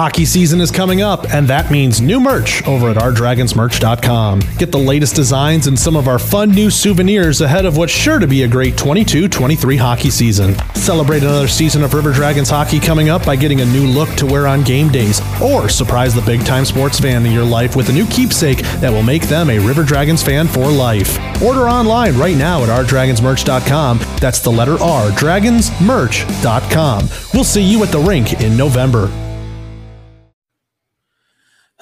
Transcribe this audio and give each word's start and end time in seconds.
Hockey 0.00 0.24
season 0.24 0.62
is 0.62 0.70
coming 0.70 1.02
up, 1.02 1.30
and 1.34 1.46
that 1.48 1.70
means 1.70 2.00
new 2.00 2.20
merch 2.20 2.66
over 2.66 2.88
at 2.88 2.96
ourdragonsmerch.com. 2.96 4.40
Get 4.56 4.72
the 4.72 4.78
latest 4.78 5.14
designs 5.14 5.66
and 5.66 5.78
some 5.78 5.94
of 5.94 6.08
our 6.08 6.18
fun 6.18 6.52
new 6.52 6.70
souvenirs 6.70 7.42
ahead 7.42 7.66
of 7.66 7.76
what's 7.76 7.92
sure 7.92 8.18
to 8.18 8.26
be 8.26 8.44
a 8.44 8.48
great 8.48 8.78
22 8.78 9.28
23 9.28 9.76
hockey 9.76 10.08
season. 10.08 10.54
Celebrate 10.74 11.22
another 11.22 11.46
season 11.46 11.84
of 11.84 11.92
River 11.92 12.14
Dragons 12.14 12.48
hockey 12.48 12.80
coming 12.80 13.10
up 13.10 13.26
by 13.26 13.36
getting 13.36 13.60
a 13.60 13.66
new 13.66 13.86
look 13.86 14.08
to 14.14 14.24
wear 14.24 14.46
on 14.46 14.62
game 14.62 14.88
days, 14.88 15.20
or 15.42 15.68
surprise 15.68 16.14
the 16.14 16.22
big 16.22 16.46
time 16.46 16.64
sports 16.64 16.98
fan 16.98 17.26
in 17.26 17.32
your 17.32 17.44
life 17.44 17.76
with 17.76 17.90
a 17.90 17.92
new 17.92 18.06
keepsake 18.06 18.60
that 18.80 18.90
will 18.90 19.02
make 19.02 19.24
them 19.24 19.50
a 19.50 19.58
River 19.58 19.84
Dragons 19.84 20.22
fan 20.22 20.48
for 20.48 20.70
life. 20.70 21.18
Order 21.42 21.68
online 21.68 22.16
right 22.16 22.38
now 22.38 22.62
at 22.62 22.70
ourdragonsmerch.com. 22.70 23.98
That's 24.18 24.40
the 24.40 24.50
letter 24.50 24.82
R, 24.82 25.10
dragonsmerch.com. 25.10 27.08
We'll 27.34 27.44
see 27.44 27.62
you 27.62 27.82
at 27.84 27.92
the 27.92 28.00
rink 28.00 28.40
in 28.40 28.56
November. 28.56 29.29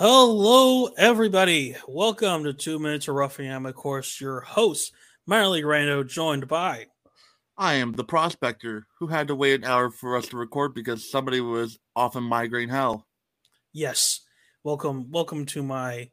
Hello, 0.00 0.86
everybody. 0.96 1.74
Welcome 1.88 2.44
to 2.44 2.52
Two 2.52 2.78
Minutes 2.78 3.08
of 3.08 3.16
Roughing. 3.16 3.50
I'm, 3.50 3.66
of 3.66 3.74
course, 3.74 4.20
your 4.20 4.38
host, 4.38 4.92
Minor 5.26 5.48
League 5.48 5.64
Rando, 5.64 6.08
joined 6.08 6.46
by. 6.46 6.86
I 7.56 7.74
am 7.74 7.90
the 7.90 8.04
prospector 8.04 8.86
who 9.00 9.08
had 9.08 9.26
to 9.26 9.34
wait 9.34 9.54
an 9.54 9.64
hour 9.64 9.90
for 9.90 10.16
us 10.16 10.28
to 10.28 10.36
record 10.36 10.72
because 10.72 11.10
somebody 11.10 11.40
was 11.40 11.80
off 11.96 12.14
in 12.14 12.22
migraine 12.22 12.68
hell. 12.68 13.08
Yes, 13.72 14.20
welcome, 14.62 15.10
welcome 15.10 15.44
to 15.46 15.64
my 15.64 16.10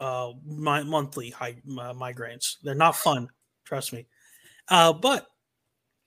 uh 0.00 0.32
my 0.46 0.82
monthly 0.82 1.28
high 1.28 1.56
uh, 1.66 1.92
migraines. 1.92 2.54
They're 2.62 2.74
not 2.74 2.96
fun, 2.96 3.28
trust 3.66 3.92
me. 3.92 4.06
Uh, 4.68 4.94
but 4.94 5.26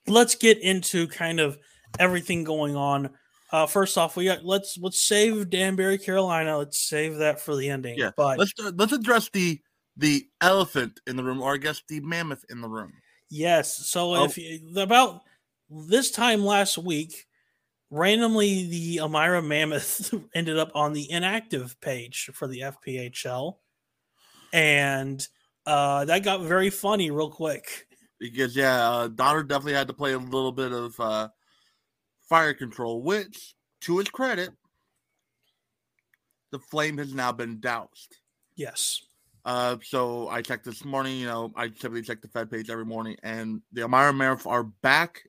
let's 0.08 0.34
get 0.34 0.58
into 0.58 1.06
kind 1.06 1.38
of 1.38 1.56
everything 2.00 2.42
going 2.42 2.74
on 2.74 3.10
uh, 3.52 3.66
first 3.66 3.98
off, 3.98 4.16
we 4.16 4.24
got 4.24 4.44
let's 4.44 4.78
let's 4.78 5.04
save 5.04 5.50
Danbury, 5.50 5.98
Carolina. 5.98 6.56
Let's 6.56 6.78
save 6.78 7.16
that 7.16 7.38
for 7.38 7.54
the 7.54 7.68
ending. 7.68 7.98
Yeah, 7.98 8.10
but 8.16 8.38
let's 8.38 8.52
uh, 8.58 8.72
let's 8.74 8.92
address 8.92 9.28
the 9.30 9.60
the 9.98 10.26
elephant 10.40 11.00
in 11.06 11.16
the 11.16 11.22
room, 11.22 11.42
or 11.42 11.52
I 11.54 11.58
guess 11.58 11.82
the 11.86 12.00
mammoth 12.00 12.44
in 12.48 12.62
the 12.62 12.68
room. 12.68 12.94
Yes. 13.28 13.86
So 13.86 14.14
oh. 14.14 14.24
if 14.24 14.38
you, 14.38 14.60
about 14.76 15.20
this 15.68 16.10
time 16.10 16.42
last 16.42 16.78
week, 16.78 17.26
randomly 17.90 18.70
the 18.70 18.98
Elmira 18.98 19.42
Mammoth 19.42 20.14
ended 20.34 20.58
up 20.58 20.70
on 20.74 20.94
the 20.94 21.10
inactive 21.10 21.78
page 21.82 22.30
for 22.32 22.48
the 22.48 22.60
FPHL, 22.60 23.56
and 24.54 25.28
uh, 25.66 26.06
that 26.06 26.24
got 26.24 26.40
very 26.40 26.70
funny 26.70 27.10
real 27.10 27.30
quick. 27.30 27.86
Because 28.18 28.56
yeah, 28.56 28.88
uh, 28.88 29.08
Donner 29.08 29.42
definitely 29.42 29.74
had 29.74 29.88
to 29.88 29.94
play 29.94 30.14
a 30.14 30.18
little 30.18 30.52
bit 30.52 30.72
of. 30.72 30.98
Uh, 30.98 31.28
fire 32.32 32.54
control, 32.54 33.02
which, 33.02 33.54
to 33.82 33.98
his 33.98 34.08
credit, 34.08 34.48
the 36.50 36.58
flame 36.58 36.96
has 36.96 37.12
now 37.12 37.30
been 37.30 37.60
doused. 37.60 38.16
Yes. 38.56 39.02
Uh, 39.44 39.76
so 39.82 40.30
I 40.30 40.40
checked 40.40 40.64
this 40.64 40.82
morning. 40.82 41.18
You 41.18 41.26
know, 41.26 41.52
I 41.54 41.68
typically 41.68 42.00
check 42.00 42.22
the 42.22 42.28
Fed 42.28 42.50
page 42.50 42.70
every 42.70 42.86
morning, 42.86 43.18
and 43.22 43.60
the 43.74 43.82
Elmira 43.82 44.14
Mammoth 44.14 44.46
are 44.46 44.64
back 44.64 45.24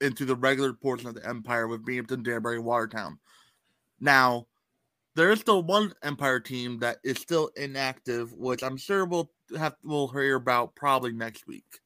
into 0.00 0.24
the 0.24 0.34
regular 0.34 0.72
portion 0.72 1.06
of 1.06 1.14
the 1.14 1.24
Empire 1.24 1.68
with 1.68 1.84
Binghamton, 1.84 2.24
Danbury, 2.24 2.56
and 2.56 2.64
Watertown. 2.64 3.20
Now, 4.00 4.48
there 5.14 5.30
is 5.30 5.38
still 5.38 5.62
one 5.62 5.94
Empire 6.02 6.40
team 6.40 6.80
that 6.80 6.96
is 7.04 7.18
still 7.18 7.50
inactive, 7.54 8.32
which 8.32 8.64
I'm 8.64 8.76
sure 8.76 9.04
we'll 9.04 9.30
have 9.56 9.76
we'll 9.84 10.08
hear 10.08 10.34
about 10.34 10.74
probably 10.74 11.12
next 11.12 11.46
week. 11.46 11.78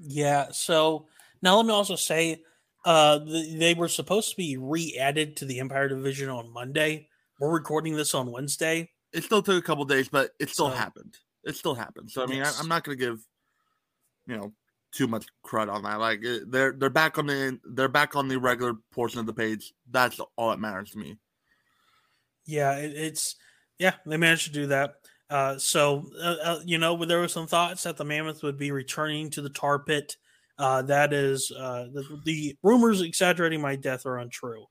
Yeah. 0.00 0.48
So 0.50 1.06
now 1.42 1.56
let 1.58 1.66
me 1.66 1.72
also 1.72 1.94
say 1.94 2.42
uh, 2.84 3.20
they 3.24 3.74
were 3.74 3.88
supposed 3.88 4.30
to 4.30 4.36
be 4.36 4.56
re-added 4.56 5.36
to 5.36 5.44
the 5.44 5.60
Empire 5.60 5.88
Division 5.88 6.28
on 6.28 6.52
Monday. 6.52 7.08
We're 7.38 7.52
recording 7.52 7.96
this 7.96 8.14
on 8.14 8.30
Wednesday. 8.30 8.90
It 9.12 9.24
still 9.24 9.42
took 9.42 9.58
a 9.58 9.66
couple 9.66 9.84
days, 9.84 10.08
but 10.08 10.30
it 10.40 10.50
still 10.50 10.70
so, 10.70 10.76
happened. 10.76 11.16
It 11.44 11.56
still 11.56 11.74
happened. 11.74 12.10
So 12.10 12.22
I 12.22 12.26
mean, 12.26 12.38
yes. 12.38 12.58
I, 12.58 12.62
am 12.62 12.68
not 12.68 12.84
going 12.84 12.98
to 12.98 13.04
give, 13.04 13.18
you 14.26 14.36
know, 14.36 14.52
too 14.92 15.06
much 15.06 15.26
credit 15.42 15.70
on 15.70 15.82
that. 15.82 15.98
Like 16.00 16.24
they're 16.46 16.72
they're 16.72 16.90
back 16.90 17.18
on 17.18 17.26
the 17.26 17.58
they're 17.64 17.88
back 17.88 18.14
on 18.14 18.28
the 18.28 18.38
regular 18.38 18.74
portion 18.92 19.20
of 19.20 19.26
the 19.26 19.32
page. 19.32 19.72
That's 19.90 20.20
all 20.36 20.50
that 20.50 20.60
matters 20.60 20.90
to 20.92 20.98
me. 20.98 21.18
Yeah, 22.46 22.76
it, 22.76 22.92
it's 22.94 23.36
yeah 23.78 23.94
they 24.06 24.16
managed 24.16 24.46
to 24.46 24.52
do 24.52 24.66
that. 24.68 24.94
Uh, 25.30 25.56
so 25.58 26.06
uh, 26.20 26.36
uh, 26.44 26.60
you 26.64 26.78
know, 26.78 27.04
there 27.04 27.20
were 27.20 27.28
some 27.28 27.46
thoughts 27.46 27.82
that 27.84 27.96
the 27.96 28.04
mammoth 28.04 28.42
would 28.42 28.58
be 28.58 28.70
returning 28.70 29.30
to 29.30 29.40
the 29.40 29.50
tar 29.50 29.78
pit 29.78 30.16
uh, 30.58 30.82
that 30.82 31.12
is 31.12 31.50
uh, 31.50 31.84
the, 31.92 32.20
the, 32.24 32.56
rumors 32.62 33.00
exaggerating 33.00 33.60
my 33.60 33.76
death 33.76 34.06
are 34.06 34.18
untrue 34.18 34.66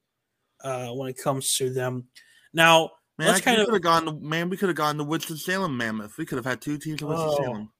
uh, 0.63 0.89
when 0.89 1.09
it 1.09 1.17
comes 1.17 1.55
to 1.57 1.69
them. 1.69 2.05
Now, 2.53 2.91
man, 3.17 3.29
let's 3.29 3.41
kind 3.41 3.59
of 3.59 3.69
have 3.69 3.81
gone. 3.81 4.05
To, 4.05 4.13
man, 4.13 4.49
we 4.49 4.57
could 4.57 4.69
have 4.69 4.75
gone 4.75 4.97
to 4.97 5.03
Winston 5.03 5.37
Salem 5.37 5.75
Mammoth. 5.77 6.17
We 6.17 6.25
could 6.25 6.37
have 6.37 6.45
had 6.45 6.61
two 6.61 6.77
teams 6.77 7.01
in 7.01 7.07
Winston 7.07 7.35
Salem. 7.35 7.71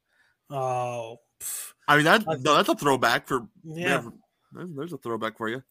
Oh, 0.50 0.57
oh 0.57 1.17
I 1.88 1.95
mean 1.95 2.06
that 2.06 2.23
no, 2.25 2.56
that's 2.56 2.69
a 2.69 2.75
throwback 2.75 3.28
for 3.28 3.47
yeah. 3.63 4.03
There's, 4.53 4.69
there's, 4.75 4.94
a 4.94 4.97
throwback 4.97 5.38
for 5.38 5.50
you. 5.50 5.63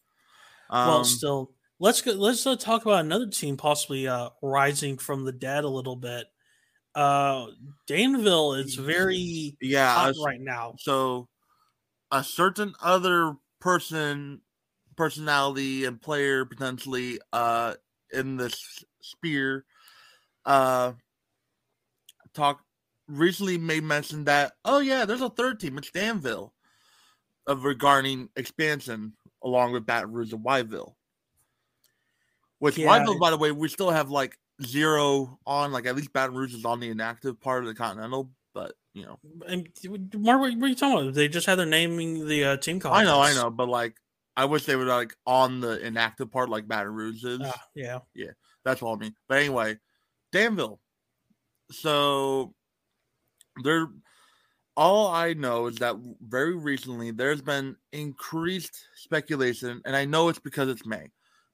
Um, 0.69 0.87
well, 0.87 1.03
still, 1.03 1.51
let's 1.79 2.01
go. 2.01 2.13
Let's 2.13 2.45
uh, 2.45 2.55
talk 2.55 2.83
about 2.83 3.05
another 3.05 3.27
team 3.27 3.57
possibly 3.57 4.07
uh, 4.07 4.29
rising 4.41 4.97
from 4.97 5.25
the 5.25 5.31
dead 5.31 5.63
a 5.63 5.69
little 5.69 5.95
bit. 5.95 6.25
Uh, 6.93 7.47
Danville 7.87 8.53
is 8.53 8.75
very 8.75 9.57
yeah 9.61 9.93
hot 9.93 10.15
right 10.25 10.41
now. 10.41 10.75
So 10.79 11.27
a 12.11 12.23
certain 12.23 12.73
other 12.81 13.35
person 13.59 14.41
personality 14.95 15.85
and 15.85 16.01
player 16.01 16.45
potentially 16.45 17.19
uh 17.33 17.73
in 18.11 18.37
this 18.37 18.83
sphere 19.01 19.65
uh 20.45 20.91
talk 22.33 22.61
recently 23.07 23.57
made 23.57 23.83
mention 23.83 24.25
that 24.25 24.53
oh 24.65 24.79
yeah 24.79 25.05
there's 25.05 25.21
a 25.21 25.29
third 25.29 25.59
team 25.59 25.77
it's 25.77 25.91
danville 25.91 26.53
of 27.47 27.63
regarding 27.63 28.29
expansion 28.35 29.13
along 29.43 29.71
with 29.71 29.85
baton 29.85 30.11
rouge 30.11 30.33
and 30.33 30.43
wyville 30.43 30.93
which 32.61 32.77
yeah, 32.77 32.87
Whiteville, 32.87 33.19
by 33.19 33.31
the 33.31 33.37
way, 33.37 33.51
we 33.51 33.67
still 33.67 33.89
have 33.89 34.11
like 34.11 34.37
zero 34.63 35.39
on, 35.47 35.71
like 35.71 35.87
at 35.87 35.95
least 35.95 36.13
Baton 36.13 36.35
Rouge 36.35 36.53
is 36.53 36.63
on 36.63 36.79
the 36.79 36.91
inactive 36.91 37.41
part 37.41 37.63
of 37.63 37.67
the 37.67 37.73
Continental, 37.73 38.29
but 38.53 38.73
you 38.93 39.03
know. 39.03 39.19
And 39.47 39.67
Mark, 40.15 40.41
what 40.41 40.63
are 40.63 40.67
you 40.67 40.75
talking 40.75 41.01
about? 41.01 41.13
They 41.13 41.27
just 41.27 41.45
had 41.45 41.55
their 41.55 41.65
naming 41.65 42.27
the 42.27 42.45
uh, 42.45 42.57
team 42.57 42.81
I 42.85 43.03
know, 43.03 43.21
I 43.21 43.33
know, 43.33 43.49
but 43.49 43.69
like, 43.69 43.97
I 44.35 44.45
wish 44.45 44.65
they 44.65 44.75
were 44.75 44.85
like 44.85 45.15
on 45.25 45.61
the 45.61 45.85
inactive 45.85 46.31
part, 46.31 46.49
like 46.49 46.67
Baton 46.67 46.93
Rouge 46.93 47.23
is. 47.23 47.41
Uh, 47.41 47.51
yeah, 47.75 47.99
yeah, 48.13 48.31
that's 48.63 48.81
all 48.81 48.95
I 48.95 48.99
mean. 48.99 49.15
But 49.27 49.39
anyway, 49.39 49.77
Danville. 50.31 50.79
So 51.71 52.53
there, 53.63 53.87
all 54.75 55.07
I 55.07 55.33
know 55.33 55.67
is 55.67 55.77
that 55.77 55.95
very 56.21 56.55
recently 56.55 57.11
there's 57.11 57.41
been 57.41 57.75
increased 57.91 58.85
speculation, 58.95 59.81
and 59.85 59.95
I 59.95 60.05
know 60.05 60.29
it's 60.29 60.39
because 60.39 60.69
it's 60.69 60.85
May. 60.85 61.07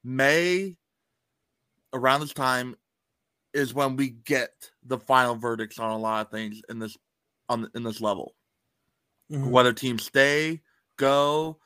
May 0.04 0.78
around 1.94 2.22
this 2.22 2.34
time 2.34 2.76
is 3.58 3.74
when 3.74 3.96
we 3.96 4.10
get 4.12 4.52
the 4.86 5.00
final 5.00 5.36
verdicts 5.36 5.80
on 5.80 5.90
a 5.90 5.98
lot 5.98 6.26
of 6.26 6.32
things 6.32 6.62
in 6.70 6.78
this 6.78 6.96
on 7.50 7.70
in 7.74 7.84
this 7.84 8.00
level. 8.00 8.36
Mm-hmm. 9.32 9.50
Whether 9.50 9.74
teams 9.74 10.04
stay, 10.04 10.62
go, 10.96 11.58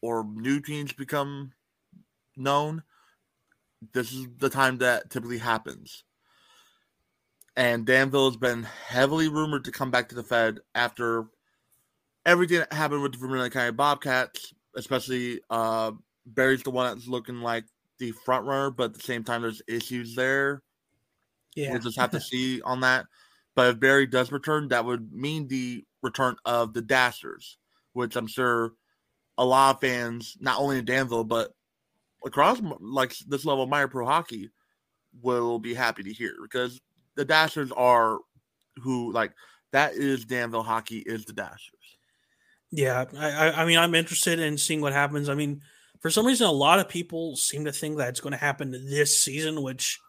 or 0.00 0.24
new 0.24 0.60
teams 0.60 0.92
become 0.92 1.52
known, 2.36 2.84
this 3.92 4.12
is 4.12 4.28
the 4.38 4.48
time 4.48 4.78
that 4.78 5.10
typically 5.10 5.38
happens. 5.38 6.04
And 7.56 7.84
Danville 7.84 8.30
has 8.30 8.36
been 8.36 8.62
heavily 8.62 9.28
rumored 9.28 9.64
to 9.64 9.72
come 9.72 9.90
back 9.90 10.08
to 10.08 10.14
the 10.14 10.22
Fed 10.22 10.60
after 10.74 11.26
everything 12.24 12.60
that 12.60 12.72
happened 12.72 13.02
with 13.02 13.12
the 13.12 13.18
Vermilion 13.18 13.50
County 13.50 13.72
Bobcats, 13.72 14.54
especially 14.76 15.40
uh, 15.50 15.92
Barry's 16.26 16.62
the 16.62 16.70
one 16.70 16.94
that's 16.94 17.08
looking 17.08 17.40
like 17.40 17.64
the 17.98 18.12
front 18.24 18.46
runner, 18.46 18.70
but 18.70 18.84
at 18.84 18.94
the 18.94 19.00
same 19.00 19.24
time, 19.24 19.42
there's 19.42 19.62
issues 19.68 20.14
there. 20.14 20.62
Yeah. 21.54 21.72
We'll 21.72 21.80
just 21.80 21.98
have 21.98 22.10
to 22.12 22.20
see 22.20 22.60
on 22.62 22.80
that. 22.80 23.06
But 23.54 23.74
if 23.74 23.80
Barry 23.80 24.06
does 24.06 24.32
return, 24.32 24.68
that 24.68 24.84
would 24.84 25.12
mean 25.12 25.46
the 25.46 25.84
return 26.02 26.36
of 26.44 26.74
the 26.74 26.82
Dashers, 26.82 27.58
which 27.92 28.16
I'm 28.16 28.26
sure 28.26 28.72
a 29.38 29.44
lot 29.44 29.76
of 29.76 29.80
fans, 29.80 30.36
not 30.40 30.58
only 30.58 30.78
in 30.78 30.84
Danville, 30.84 31.24
but 31.24 31.52
across 32.24 32.60
like 32.80 33.14
this 33.28 33.44
level 33.44 33.64
of 33.64 33.70
minor 33.70 33.88
pro 33.88 34.06
hockey, 34.06 34.50
will 35.22 35.58
be 35.60 35.74
happy 35.74 36.02
to 36.02 36.12
hear 36.12 36.34
because 36.42 36.80
the 37.14 37.24
Dashers 37.24 37.70
are 37.72 38.18
who 38.82 39.12
like 39.12 39.32
that 39.72 39.94
is 39.94 40.24
Danville 40.24 40.62
hockey 40.62 40.98
is 40.98 41.24
the 41.24 41.32
Dashers. 41.32 41.70
Yeah, 42.70 43.04
I, 43.16 43.52
I 43.52 43.64
mean, 43.66 43.78
I'm 43.78 43.94
interested 43.94 44.40
in 44.40 44.58
seeing 44.58 44.80
what 44.80 44.92
happens. 44.92 45.28
I 45.28 45.34
mean, 45.34 45.60
for 46.00 46.10
some 46.10 46.26
reason, 46.26 46.48
a 46.48 46.52
lot 46.52 46.80
of 46.80 46.88
people 46.88 47.36
seem 47.36 47.64
to 47.66 47.72
think 47.72 47.98
that 47.98 48.08
it's 48.08 48.20
going 48.20 48.32
to 48.32 48.38
happen 48.38 48.72
this 48.72 49.16
season, 49.16 49.62
which 49.62 50.00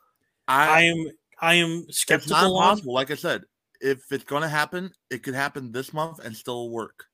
I 0.48 0.84
am 0.84 1.08
I 1.42 1.56
am 1.56 1.86
skeptical. 1.90 2.36
It's 2.36 2.44
not 2.44 2.54
possible. 2.54 2.94
Like 2.94 3.12
I 3.12 3.16
said, 3.16 3.44
if 3.82 4.12
it's 4.12 4.24
going 4.24 4.44
to 4.44 4.50
happen, 4.50 4.92
it 5.10 5.24
could 5.24 5.36
happen 5.36 5.72
this 5.72 5.94
month 5.94 6.20
and 6.24 6.36
still 6.36 6.70
work. 6.70 7.06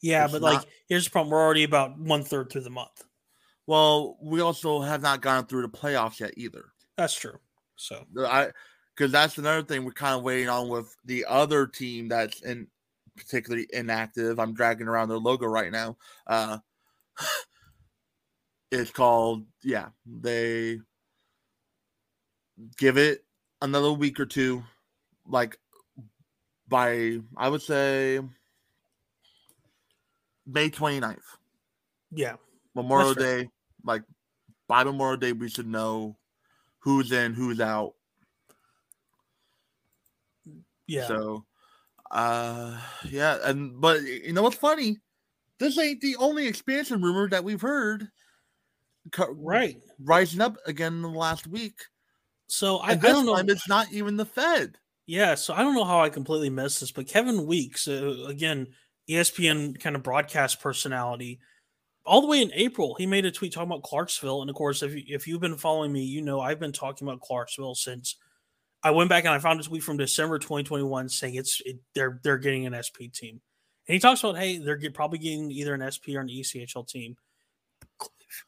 Yeah, 0.00 0.24
it's 0.24 0.32
but 0.32 0.42
not... 0.42 0.54
like 0.54 0.66
here's 0.88 1.04
the 1.04 1.10
problem: 1.10 1.30
we're 1.32 1.42
already 1.42 1.64
about 1.64 1.98
one 1.98 2.22
third 2.22 2.50
through 2.50 2.62
the 2.62 2.70
month. 2.70 3.04
Well, 3.66 4.18
we 4.20 4.40
also 4.40 4.80
have 4.80 5.02
not 5.02 5.22
gone 5.22 5.46
through 5.46 5.62
the 5.62 5.68
playoffs 5.68 6.20
yet 6.20 6.34
either. 6.36 6.66
That's 6.96 7.14
true. 7.14 7.38
So 7.76 8.04
I 8.18 8.50
because 8.94 9.10
that's 9.10 9.38
another 9.38 9.62
thing 9.62 9.84
we're 9.84 9.92
kind 9.92 10.14
of 10.14 10.22
waiting 10.22 10.48
on 10.48 10.68
with 10.68 10.94
the 11.04 11.24
other 11.28 11.66
team 11.66 12.08
that's 12.08 12.42
in 12.42 12.68
particularly 13.16 13.66
inactive. 13.72 14.38
I'm 14.38 14.54
dragging 14.54 14.88
around 14.88 15.08
their 15.08 15.18
logo 15.18 15.46
right 15.46 15.72
now. 15.72 15.96
Uh 16.26 16.58
it's 18.70 18.90
called 18.90 19.46
yeah, 19.62 19.88
they 20.06 20.80
give 22.76 22.98
it 22.98 23.23
another 23.64 23.92
week 23.92 24.20
or 24.20 24.26
two 24.26 24.62
like 25.26 25.58
by 26.68 27.18
I 27.36 27.48
would 27.48 27.62
say 27.62 28.20
May 30.46 30.70
29th. 30.70 31.18
Yeah. 32.12 32.36
Memorial 32.74 33.14
Day, 33.14 33.48
like 33.84 34.02
by 34.68 34.84
Memorial 34.84 35.16
Day, 35.16 35.32
we 35.32 35.48
should 35.48 35.66
know 35.66 36.16
who's 36.80 37.12
in, 37.12 37.34
who's 37.34 37.60
out. 37.60 37.94
Yeah. 40.86 41.06
So, 41.06 41.44
uh, 42.10 42.78
yeah, 43.08 43.38
and 43.44 43.80
but 43.80 44.02
you 44.02 44.32
know 44.32 44.42
what's 44.42 44.56
funny? 44.56 44.98
This 45.58 45.78
ain't 45.78 46.00
the 46.00 46.16
only 46.16 46.46
expansion 46.46 47.00
rumor 47.00 47.28
that 47.30 47.44
we've 47.44 47.60
heard. 47.60 48.08
Right, 49.18 49.80
rising 50.02 50.40
up 50.40 50.56
again 50.66 50.94
in 50.94 51.02
the 51.02 51.08
last 51.08 51.46
week. 51.46 51.76
So 52.54 52.78
I, 52.78 52.90
I 52.90 52.94
don't 52.94 53.26
know. 53.26 53.36
It's 53.36 53.68
not 53.68 53.92
even 53.92 54.16
the 54.16 54.24
Fed. 54.24 54.78
Yeah, 55.06 55.34
so 55.34 55.52
I 55.52 55.62
don't 55.62 55.74
know 55.74 55.84
how 55.84 56.00
I 56.00 56.08
completely 56.08 56.50
missed 56.50 56.80
this, 56.80 56.92
but 56.92 57.08
Kevin 57.08 57.46
Weekes, 57.46 57.88
uh, 57.88 58.24
again, 58.26 58.68
ESPN 59.10 59.78
kind 59.78 59.96
of 59.96 60.02
broadcast 60.02 60.62
personality, 60.62 61.40
all 62.06 62.20
the 62.20 62.26
way 62.26 62.40
in 62.40 62.52
April, 62.54 62.94
he 62.94 63.06
made 63.06 63.24
a 63.24 63.30
tweet 63.30 63.52
talking 63.52 63.68
about 63.68 63.82
Clarksville. 63.82 64.40
And 64.40 64.48
of 64.48 64.56
course, 64.56 64.82
if, 64.82 64.94
you, 64.94 65.02
if 65.08 65.26
you've 65.26 65.40
been 65.40 65.56
following 65.56 65.92
me, 65.92 66.04
you 66.04 66.22
know 66.22 66.40
I've 66.40 66.60
been 66.60 66.72
talking 66.72 67.06
about 67.06 67.20
Clarksville 67.20 67.74
since 67.74 68.16
I 68.82 68.92
went 68.92 69.10
back 69.10 69.24
and 69.24 69.34
I 69.34 69.38
found 69.38 69.60
a 69.60 69.62
tweet 69.62 69.82
from 69.82 69.96
December 69.96 70.38
2021 70.38 71.08
saying 71.08 71.34
it's 71.34 71.60
it, 71.64 71.78
they're 71.94 72.20
they're 72.22 72.38
getting 72.38 72.66
an 72.66 72.80
SP 72.80 73.08
team. 73.12 73.40
And 73.88 73.94
he 73.94 73.98
talks 73.98 74.22
about 74.22 74.38
hey, 74.38 74.58
they're 74.58 74.76
get, 74.76 74.94
probably 74.94 75.18
getting 75.18 75.50
either 75.50 75.74
an 75.74 75.90
SP 75.90 76.14
or 76.14 76.20
an 76.20 76.28
ECHL 76.28 76.86
team. 76.86 77.16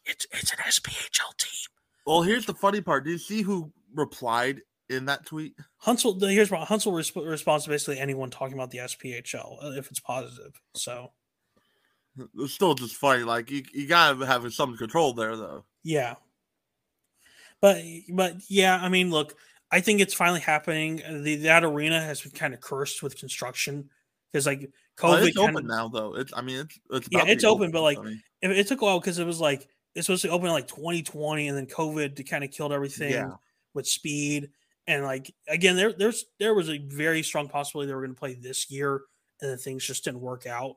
It's 0.05 0.27
it's 0.33 0.53
an 0.53 0.59
SPHL 0.59 1.37
team. 1.39 1.71
Well, 2.07 2.23
here's 2.23 2.47
the 2.47 2.55
funny 2.55 2.81
part. 2.81 3.05
Did 3.05 3.13
you 3.13 3.19
see 3.19 3.43
who 3.43 3.73
replied 3.95 4.61
in 4.89 5.07
that 5.07 5.27
tweet? 5.27 5.55
Huntsville. 5.79 6.19
Here's 6.21 6.51
what 6.51 6.67
Huntsville 6.69 6.93
resp- 6.93 7.29
responds 7.29 7.65
to 7.65 7.71
basically 7.71 7.99
anyone 7.99 8.31
talking 8.31 8.55
about 8.55 8.71
the 8.71 8.79
SPHL 8.79 9.65
uh, 9.65 9.71
if 9.73 9.91
it's 9.91 10.01
positive. 10.01 10.53
So 10.75 11.13
it's 12.39 12.53
still 12.53 12.75
just 12.75 12.97
funny. 12.97 13.23
Like 13.23 13.51
you, 13.51 13.63
you 13.73 13.87
gotta 13.87 14.25
have 14.27 14.53
some 14.53 14.77
control 14.77 15.13
there, 15.13 15.37
though. 15.37 15.65
Yeah, 15.83 16.15
but 17.61 17.83
but 18.11 18.37
yeah, 18.49 18.79
I 18.81 18.89
mean, 18.89 19.11
look, 19.11 19.35
I 19.71 19.81
think 19.81 20.01
it's 20.01 20.15
finally 20.15 20.41
happening. 20.41 21.03
The 21.23 21.37
that 21.37 21.65
arena 21.65 22.01
has 22.01 22.21
been 22.21 22.33
kind 22.33 22.55
of 22.55 22.61
cursed 22.61 23.03
with 23.03 23.19
construction 23.19 23.91
because 24.33 24.47
like 24.47 24.71
COVID. 24.97 25.23
Oh, 25.23 25.25
it's 25.25 25.37
open 25.37 25.57
of, 25.57 25.65
now, 25.65 25.89
though. 25.89 26.15
It's 26.15 26.33
I 26.35 26.43
mean, 26.43 26.61
it's 26.61 26.79
it's 26.91 27.09
yeah, 27.11 27.25
it's 27.27 27.45
open, 27.45 27.65
open, 27.65 27.73
but 27.73 27.83
like 27.83 27.99
I 27.99 28.03
mean. 28.03 28.23
it, 28.43 28.51
it, 28.51 28.67
took 28.69 28.81
a 28.83 28.85
while 28.85 29.01
because 29.01 29.19
it 29.19 29.27
was 29.27 29.41
like 29.41 29.69
it's 29.95 30.07
supposed 30.07 30.23
to 30.23 30.31
open 30.31 30.47
in 30.47 30.53
like 30.53 30.69
2020, 30.69 31.49
and 31.49 31.57
then 31.57 31.67
COVID 31.67 32.17
to 32.17 32.25
kind 32.25 32.45
of 32.45 32.51
killed 32.51 32.73
everything 32.73 33.13
yeah. 33.13 33.33
With 33.77 33.87
speed. 33.87 34.51
And 34.89 35.05
like 35.05 35.33
again, 35.49 35.77
there 35.77 35.93
there's 35.93 36.25
there 36.41 36.55
was 36.55 36.69
a 36.71 36.79
very 36.79 37.23
strong 37.23 37.49
possibility 37.49 37.89
they 37.89 37.95
were 37.95 38.03
going 38.03 38.15
to 38.15 38.19
play 38.19 38.35
this 38.35 38.71
year, 38.71 39.03
and 39.41 39.51
then 39.51 39.59
things 39.59 39.85
just 39.85 40.05
didn't 40.05 40.21
work 40.21 40.47
out. 40.47 40.77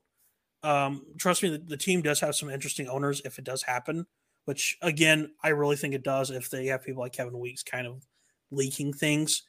Um, 0.61 1.05
trust 1.17 1.41
me, 1.41 1.49
the, 1.49 1.57
the 1.57 1.77
team 1.77 2.01
does 2.01 2.19
have 2.19 2.35
some 2.35 2.49
interesting 2.49 2.87
owners 2.87 3.21
if 3.25 3.39
it 3.39 3.45
does 3.45 3.63
happen. 3.63 4.05
Which 4.45 4.77
again, 4.81 5.31
I 5.43 5.49
really 5.49 5.75
think 5.75 5.93
it 5.93 6.03
does 6.03 6.31
if 6.31 6.49
they 6.49 6.67
have 6.67 6.83
people 6.83 7.01
like 7.01 7.13
Kevin 7.13 7.37
Weekes 7.39 7.63
kind 7.63 7.85
of 7.87 8.03
leaking 8.51 8.93
things. 8.93 9.43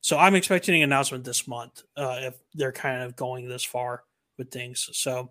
So 0.00 0.16
I'm 0.16 0.34
expecting 0.34 0.76
an 0.76 0.90
announcement 0.90 1.24
this 1.24 1.48
month 1.48 1.82
uh, 1.96 2.18
if 2.20 2.34
they're 2.54 2.72
kind 2.72 3.02
of 3.02 3.16
going 3.16 3.48
this 3.48 3.64
far 3.64 4.04
with 4.38 4.50
things. 4.50 4.88
So 4.92 5.30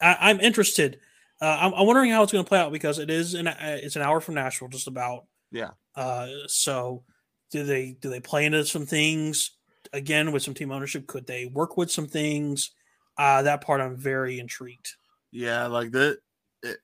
I, 0.00 0.30
am 0.30 0.40
interested. 0.40 0.98
Uh, 1.40 1.56
I'm, 1.60 1.74
I'm, 1.74 1.86
wondering 1.86 2.10
how 2.10 2.22
it's 2.22 2.32
going 2.32 2.44
to 2.44 2.48
play 2.48 2.58
out 2.58 2.72
because 2.72 2.98
it 2.98 3.10
is 3.10 3.34
an 3.34 3.46
uh, 3.46 3.56
it's 3.60 3.96
an 3.96 4.02
hour 4.02 4.20
from 4.20 4.34
Nashville, 4.34 4.68
just 4.68 4.88
about. 4.88 5.26
Yeah. 5.50 5.70
Uh, 5.98 6.28
so 6.46 7.02
do 7.50 7.64
they 7.64 7.96
do 8.00 8.08
they 8.08 8.20
play 8.20 8.44
into 8.46 8.64
some 8.64 8.86
things 8.86 9.56
again 9.92 10.30
with 10.30 10.44
some 10.44 10.54
team 10.54 10.70
ownership? 10.70 11.08
Could 11.08 11.26
they 11.26 11.46
work 11.46 11.76
with 11.76 11.90
some 11.90 12.06
things? 12.06 12.70
Uh, 13.18 13.42
that 13.42 13.62
part 13.62 13.80
I'm 13.80 13.96
very 13.96 14.38
intrigued. 14.38 14.94
Yeah, 15.32 15.66
like 15.66 15.90
that. 15.90 16.18
It, 16.62 16.78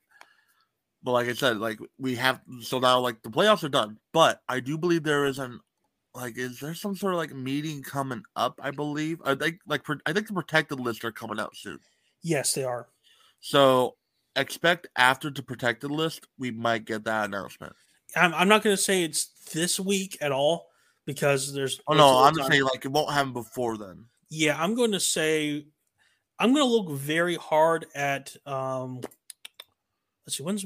but 1.04 1.12
like 1.12 1.28
I 1.28 1.34
said, 1.34 1.58
like 1.58 1.78
we 1.96 2.16
have 2.16 2.40
so 2.60 2.80
now 2.80 2.98
like 2.98 3.22
the 3.22 3.30
playoffs 3.30 3.62
are 3.62 3.68
done, 3.68 3.98
but 4.12 4.40
I 4.48 4.58
do 4.58 4.76
believe 4.76 5.04
there 5.04 5.26
is 5.26 5.38
an 5.38 5.60
like 6.12 6.36
is 6.36 6.58
there 6.58 6.74
some 6.74 6.96
sort 6.96 7.14
of 7.14 7.18
like 7.18 7.32
meeting 7.32 7.84
coming 7.84 8.24
up? 8.34 8.58
I 8.60 8.72
believe 8.72 9.22
I 9.24 9.36
think 9.36 9.60
like 9.64 9.82
I 10.06 10.12
think 10.12 10.26
the 10.26 10.34
protected 10.34 10.80
lists 10.80 11.04
are 11.04 11.12
coming 11.12 11.38
out 11.38 11.54
soon. 11.54 11.78
Yes, 12.24 12.52
they 12.52 12.64
are. 12.64 12.88
So 13.38 13.94
expect 14.34 14.88
after 14.96 15.30
the 15.30 15.44
protected 15.44 15.92
list, 15.92 16.26
we 16.36 16.50
might 16.50 16.84
get 16.84 17.04
that 17.04 17.26
announcement. 17.26 17.74
I'm, 18.16 18.34
I'm 18.34 18.48
not 18.48 18.62
going 18.62 18.76
to 18.76 18.82
say 18.82 19.04
it's 19.04 19.26
this 19.52 19.78
week 19.78 20.18
at 20.20 20.32
all 20.32 20.68
because 21.06 21.52
there's. 21.52 21.80
Oh 21.86 21.94
no, 21.94 22.24
I'm 22.24 22.34
just 22.34 22.50
saying 22.50 22.64
like 22.64 22.84
it 22.84 22.92
won't 22.92 23.12
happen 23.12 23.32
before 23.32 23.76
then. 23.76 24.06
Yeah, 24.30 24.60
I'm 24.60 24.74
going 24.74 24.92
to 24.92 25.00
say 25.00 25.66
I'm 26.38 26.52
going 26.52 26.64
to 26.64 26.70
look 26.70 26.90
very 26.98 27.36
hard 27.36 27.86
at. 27.94 28.34
um 28.46 29.00
Let's 30.26 30.38
see, 30.38 30.42
when's 30.42 30.64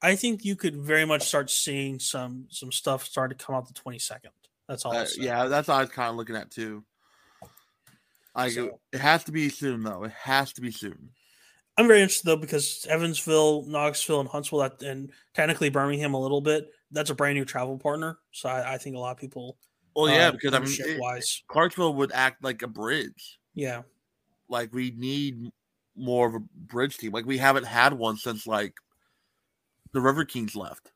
I 0.00 0.16
think 0.16 0.44
you 0.44 0.56
could 0.56 0.74
very 0.76 1.04
much 1.04 1.22
start 1.22 1.50
seeing 1.50 1.98
some 1.98 2.46
some 2.48 2.72
stuff 2.72 3.04
start 3.04 3.30
to 3.30 3.44
come 3.44 3.54
out 3.54 3.68
the 3.68 3.74
22nd. 3.74 4.30
That's 4.68 4.84
all. 4.84 4.96
Uh, 4.96 5.06
yeah, 5.18 5.46
that's 5.46 5.68
all 5.68 5.78
I 5.78 5.82
was 5.82 5.90
kind 5.90 6.10
of 6.10 6.16
looking 6.16 6.36
at 6.36 6.50
too. 6.50 6.82
I 8.34 8.48
so, 8.48 8.80
it 8.92 9.00
has 9.00 9.24
to 9.24 9.32
be 9.32 9.48
soon 9.50 9.82
though. 9.82 10.04
It 10.04 10.12
has 10.12 10.52
to 10.54 10.60
be 10.60 10.70
soon. 10.70 11.10
I'm 11.78 11.86
very 11.86 12.00
interested 12.00 12.26
though 12.26 12.36
because 12.36 12.86
Evansville, 12.88 13.64
Knoxville, 13.66 14.20
and 14.20 14.28
Huntsville, 14.28 14.60
that, 14.60 14.82
and 14.82 15.10
technically 15.34 15.70
Birmingham 15.70 16.14
a 16.14 16.20
little 16.20 16.40
bit. 16.40 16.70
That's 16.90 17.10
a 17.10 17.14
brand 17.14 17.36
new 17.36 17.44
travel 17.44 17.78
partner, 17.78 18.18
so 18.30 18.48
I, 18.48 18.74
I 18.74 18.78
think 18.78 18.96
a 18.96 18.98
lot 18.98 19.12
of 19.12 19.16
people. 19.16 19.56
Well, 19.96 20.08
yeah, 20.08 20.28
uh, 20.28 20.32
because 20.32 20.54
I 20.54 20.58
mean, 20.58 20.96
it, 20.96 21.00
wise, 21.00 21.42
Clarksville 21.48 21.94
would 21.94 22.12
act 22.12 22.44
like 22.44 22.62
a 22.62 22.68
bridge. 22.68 23.38
Yeah, 23.54 23.82
like 24.48 24.72
we 24.74 24.92
need 24.96 25.50
more 25.96 26.28
of 26.28 26.34
a 26.34 26.40
bridge 26.40 26.98
team. 26.98 27.12
Like 27.12 27.26
we 27.26 27.38
haven't 27.38 27.66
had 27.66 27.94
one 27.94 28.16
since 28.16 28.46
like 28.46 28.74
the 29.92 30.00
River 30.00 30.24
Kings 30.24 30.54
left. 30.54 30.92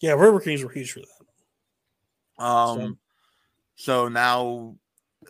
Yeah, 0.00 0.12
River 0.12 0.40
Kings 0.40 0.62
were 0.62 0.70
huge 0.70 0.92
for 0.92 1.00
that. 1.00 2.44
Um, 2.44 2.98
so, 3.76 4.04
so 4.04 4.08
now 4.08 4.76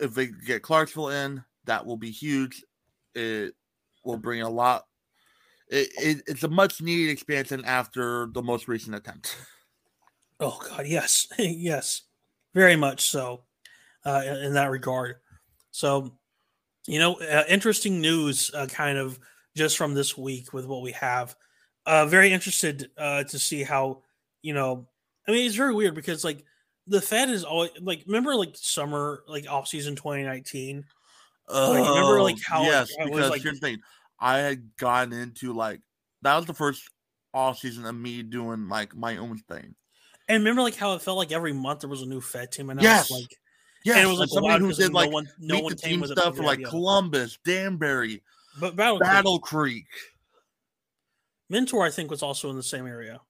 if 0.00 0.14
they 0.14 0.26
get 0.26 0.62
Clarksville 0.62 1.11
in, 1.11 1.45
that 1.64 1.87
will 1.87 1.97
be 1.97 2.11
huge. 2.11 2.64
It 3.14 3.55
will 4.07 4.19
bring 4.19 4.43
a 4.43 4.51
lot. 4.51 4.85
It, 5.69 5.89
it, 5.99 6.23
it's 6.27 6.45
a 6.45 6.49
much 6.49 6.81
needed 6.81 7.11
expansion 7.11 7.65
after 7.65 8.29
the 8.33 8.43
most 8.43 8.69
recent 8.69 8.95
attempt. 8.95 9.37
Oh 10.39 10.61
God, 10.69 10.87
yes, 10.87 11.27
yes, 11.39 12.03
very 12.55 12.77
much 12.77 13.11
so. 13.11 13.43
Uh, 14.05 14.23
in, 14.25 14.37
in 14.37 14.55
that 14.55 14.71
regard, 14.71 15.17
so 15.73 16.17
you 16.87 17.01
know, 17.01 17.15
uh, 17.15 17.43
interesting 17.49 18.01
news, 18.01 18.51
uh, 18.55 18.67
kind 18.67 18.99
of 18.99 19.19
just 19.57 19.77
from 19.77 19.95
this 19.95 20.17
week 20.17 20.53
with 20.53 20.67
what 20.67 20.83
we 20.83 20.93
have. 20.93 21.35
Uh, 21.85 22.07
very 22.07 22.33
interested 22.33 22.91
uh, 22.99 23.25
to 23.25 23.39
see 23.39 23.63
how 23.63 24.03
you 24.43 24.55
know. 24.55 24.87
I 25.27 25.33
mean, 25.33 25.47
it's 25.47 25.57
very 25.57 25.75
weird 25.75 25.95
because 25.95 26.25
like 26.25 26.45
the 26.87 27.01
Fed 27.01 27.31
is 27.31 27.45
always 27.45 27.71
like 27.81 28.05
remember 28.07 28.37
like 28.37 28.55
summer 28.55 29.25
like 29.27 29.51
off 29.51 29.69
season 29.69 29.97
2019. 29.97 30.85
Oh, 31.49 31.71
like, 31.71 31.88
remember 31.88 32.23
like 32.23 32.38
how 32.45 32.62
yes, 32.62 32.91
like, 32.99 33.07
because 33.07 33.21
was, 33.23 33.31
like, 33.31 33.43
here's 33.43 33.61
the 33.61 33.67
thing. 33.67 33.79
I 34.19 34.38
had 34.38 34.76
gotten 34.76 35.12
into 35.12 35.53
like 35.53 35.81
that 36.23 36.37
was 36.37 36.47
the 36.47 36.55
first 36.55 36.88
off 37.33 37.59
season 37.59 37.85
of 37.85 37.95
me 37.95 38.23
doing 38.23 38.69
like 38.69 38.97
my 38.97 39.17
own 39.19 39.38
thing. 39.49 39.75
And 40.29 40.41
remember 40.41 40.62
like 40.62 40.75
how 40.75 40.95
it 40.95 41.03
felt 41.03 41.19
like 41.19 41.33
every 41.33 41.53
month 41.53 41.81
there 41.81 41.91
was 41.91 42.03
a 42.03 42.07
new 42.07 42.21
Fed 42.21 42.50
team 42.50 42.71
announced. 42.71 42.85
Yes. 42.85 43.11
Like 43.11 43.37
yeah, 43.85 43.99
and 43.99 44.09
it 44.09 44.11
was 44.11 44.19
like 44.19 44.29
somebody 44.31 44.65
who 44.65 44.73
did 44.73 44.93
like 44.93 45.11
no 45.11 45.15
one, 45.15 45.29
no 45.38 45.61
one 45.61 45.71
the 45.71 45.76
team 45.76 46.05
stuff 46.05 46.37
for 46.37 46.43
like 46.43 46.59
idea. 46.59 46.69
Columbus, 46.69 47.38
Danbury, 47.45 48.23
but 48.59 48.75
Battle, 48.75 48.99
Battle 48.99 49.38
Creek. 49.38 49.87
Creek. 49.88 50.12
Mentor, 51.49 51.87
I 51.87 51.91
think, 51.91 52.11
was 52.11 52.25
also 52.25 52.50
in 52.50 52.57
the 52.57 52.62
same 52.65 52.88
area. 52.88 53.21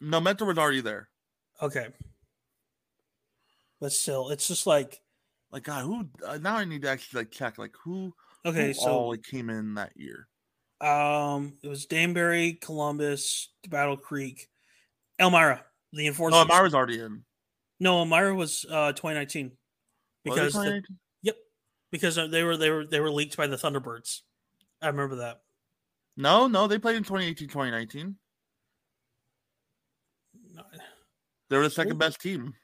No, 0.00 0.20
Mentor 0.20 0.46
was 0.46 0.58
already 0.58 0.80
there. 0.80 1.08
Okay, 1.62 1.86
but 3.80 3.92
still, 3.92 4.30
it's 4.30 4.48
just 4.48 4.66
like, 4.66 5.00
like 5.54 5.62
God, 5.62 5.84
who? 5.84 6.04
Uh, 6.26 6.36
now 6.38 6.56
I 6.56 6.64
need 6.64 6.82
to 6.82 6.90
actually 6.90 7.20
like 7.20 7.30
check, 7.30 7.58
like 7.58 7.74
who. 7.82 8.12
Okay, 8.44 8.68
who 8.68 8.74
so 8.74 8.90
all 8.90 9.16
came 9.16 9.48
in 9.48 9.74
that 9.74 9.92
year. 9.96 10.26
Um, 10.80 11.54
it 11.62 11.68
was 11.68 11.86
Danbury, 11.86 12.54
Columbus, 12.60 13.50
Battle 13.68 13.96
Creek, 13.96 14.48
Elmira. 15.20 15.64
The 15.92 16.08
enforcement. 16.08 16.48
No, 16.48 16.54
Elmira's 16.54 16.74
already 16.74 17.00
in. 17.00 17.22
No, 17.78 18.00
Elmira 18.00 18.34
was 18.34 18.66
uh 18.68 18.92
2019 18.92 19.52
because 20.24 20.54
the, 20.54 20.82
yep, 21.22 21.36
because 21.92 22.18
uh, 22.18 22.26
they 22.26 22.42
were 22.42 22.56
they 22.56 22.70
were 22.70 22.84
they 22.84 22.98
were 22.98 23.12
leaked 23.12 23.36
by 23.36 23.46
the 23.46 23.56
Thunderbirds. 23.56 24.22
I 24.82 24.88
remember 24.88 25.16
that. 25.16 25.40
No, 26.16 26.48
no, 26.48 26.66
they 26.66 26.78
played 26.78 26.96
in 26.96 27.04
2018, 27.04 27.46
2019. 27.48 28.16
They're 31.48 31.62
the 31.62 31.70
second 31.70 31.92
Ooh. 31.92 31.98
best 31.98 32.20
team. 32.20 32.54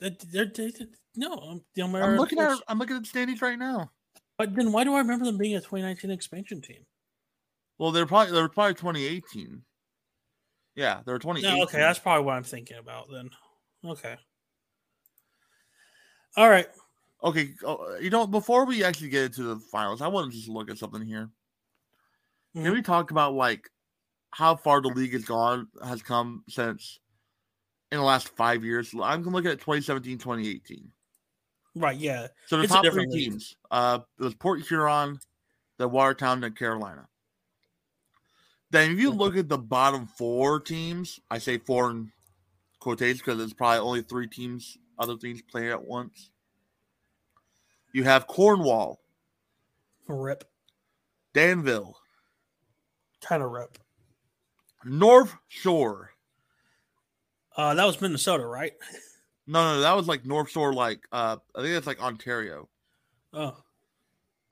They're, 0.00 0.16
they're, 0.32 0.46
they 0.46 0.72
no, 1.18 1.60
the 1.74 1.82
I'm 1.82 1.94
Elmira 1.94 2.16
looking 2.16 2.38
at 2.38 2.46
Force- 2.48 2.62
I'm 2.68 2.78
looking 2.78 2.96
at 2.96 3.02
the 3.02 3.08
standings 3.08 3.42
right 3.42 3.58
now. 3.58 3.90
But 4.38 4.54
then 4.54 4.70
why 4.72 4.84
do 4.84 4.94
I 4.94 4.98
remember 4.98 5.24
them 5.24 5.36
being 5.36 5.56
a 5.56 5.60
2019 5.60 6.10
expansion 6.10 6.60
team? 6.62 6.86
Well, 7.78 7.90
they're 7.92 8.06
probably 8.06 8.32
they're 8.32 8.48
probably 8.48 8.74
2018. 8.74 9.62
Yeah, 10.76 11.02
they're 11.04 11.18
2018. 11.18 11.58
No, 11.58 11.64
okay, 11.64 11.78
that's 11.78 11.98
probably 11.98 12.24
what 12.24 12.34
I'm 12.36 12.44
thinking 12.44 12.76
about 12.76 13.08
then. 13.10 13.30
Okay. 13.84 14.16
All 16.36 16.48
right. 16.48 16.68
okay. 17.24 17.54
oh, 17.64 17.96
You 17.98 18.10
know, 18.10 18.26
before 18.26 18.64
we 18.64 18.84
actually 18.84 19.08
get 19.08 19.24
into 19.24 19.42
the 19.42 19.58
finals, 19.72 20.00
I 20.00 20.06
want 20.08 20.30
to 20.30 20.36
just 20.36 20.48
look 20.48 20.70
at 20.70 20.78
something 20.78 21.02
here. 21.04 21.30
Can 22.54 22.64
Mhm. 22.64 22.74
we 22.74 22.82
talk 22.82 23.10
about 23.10 23.34
like 23.34 23.68
how 24.30 24.54
far 24.56 24.80
the 24.80 24.88
league 24.88 25.12
has 25.14 25.24
gone 25.24 25.68
has 25.84 26.02
come 26.02 26.44
since 26.48 26.98
in 27.90 27.98
the 27.98 28.04
last 28.04 28.28
five 28.36 28.64
years? 28.64 28.94
I'm 29.00 29.22
looking 29.24 29.50
at 29.50 29.60
2017, 29.60 30.18
2018. 30.18 30.92
Right, 31.78 31.96
yeah. 31.96 32.28
So 32.46 32.56
the 32.56 32.64
It's 32.64 32.72
top 32.72 32.84
three 32.86 33.06
league. 33.06 33.30
teams, 33.30 33.56
uh, 33.70 34.00
it 34.18 34.22
was 34.24 34.34
Port 34.34 34.62
Huron, 34.62 35.18
the 35.78 35.88
Watertown, 35.88 36.42
and 36.44 36.56
Carolina. 36.56 37.08
Then 38.70 38.92
if 38.92 38.98
you 38.98 39.10
look 39.10 39.36
at 39.36 39.48
the 39.48 39.58
bottom 39.58 40.06
four 40.06 40.60
teams, 40.60 41.20
I 41.30 41.38
say 41.38 41.58
four 41.58 41.90
in 41.90 42.12
quotations 42.80 43.20
because 43.20 43.40
it's 43.40 43.54
probably 43.54 43.78
only 43.78 44.02
three 44.02 44.26
teams, 44.26 44.76
other 44.98 45.16
teams 45.16 45.40
playing 45.42 45.70
at 45.70 45.84
once. 45.84 46.30
You 47.94 48.04
have 48.04 48.26
Cornwall, 48.26 49.00
Rip. 50.06 50.44
Danville, 51.32 51.96
Kind 53.22 53.42
of 53.42 53.50
rip. 53.50 53.78
North 54.84 55.34
Shore. 55.48 56.10
Uh, 57.56 57.74
that 57.74 57.84
was 57.84 58.00
Minnesota, 58.00 58.44
right? 58.46 58.72
No, 59.50 59.74
no, 59.74 59.80
that 59.80 59.96
was 59.96 60.06
like 60.06 60.26
North 60.26 60.50
Shore, 60.50 60.74
like 60.74 61.00
uh, 61.10 61.38
I 61.56 61.62
think 61.62 61.74
it's 61.74 61.86
like 61.86 62.02
Ontario. 62.02 62.68
Oh, 63.32 63.56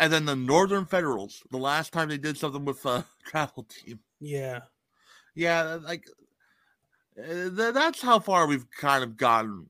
And 0.00 0.10
then 0.12 0.24
the 0.24 0.34
Northern 0.36 0.86
Federals, 0.86 1.42
the 1.50 1.58
last 1.58 1.92
time 1.92 2.08
they 2.08 2.16
did 2.18 2.38
something 2.38 2.64
with 2.64 2.84
a 2.86 3.04
travel 3.26 3.64
team. 3.64 4.00
yeah. 4.20 4.60
Yeah, 5.34 5.74
like 5.82 6.06
uh, 7.22 7.50
th- 7.54 7.74
that's 7.74 8.00
how 8.00 8.18
far 8.20 8.46
we've 8.46 8.70
kind 8.70 9.04
of 9.04 9.18
gotten. 9.18 9.68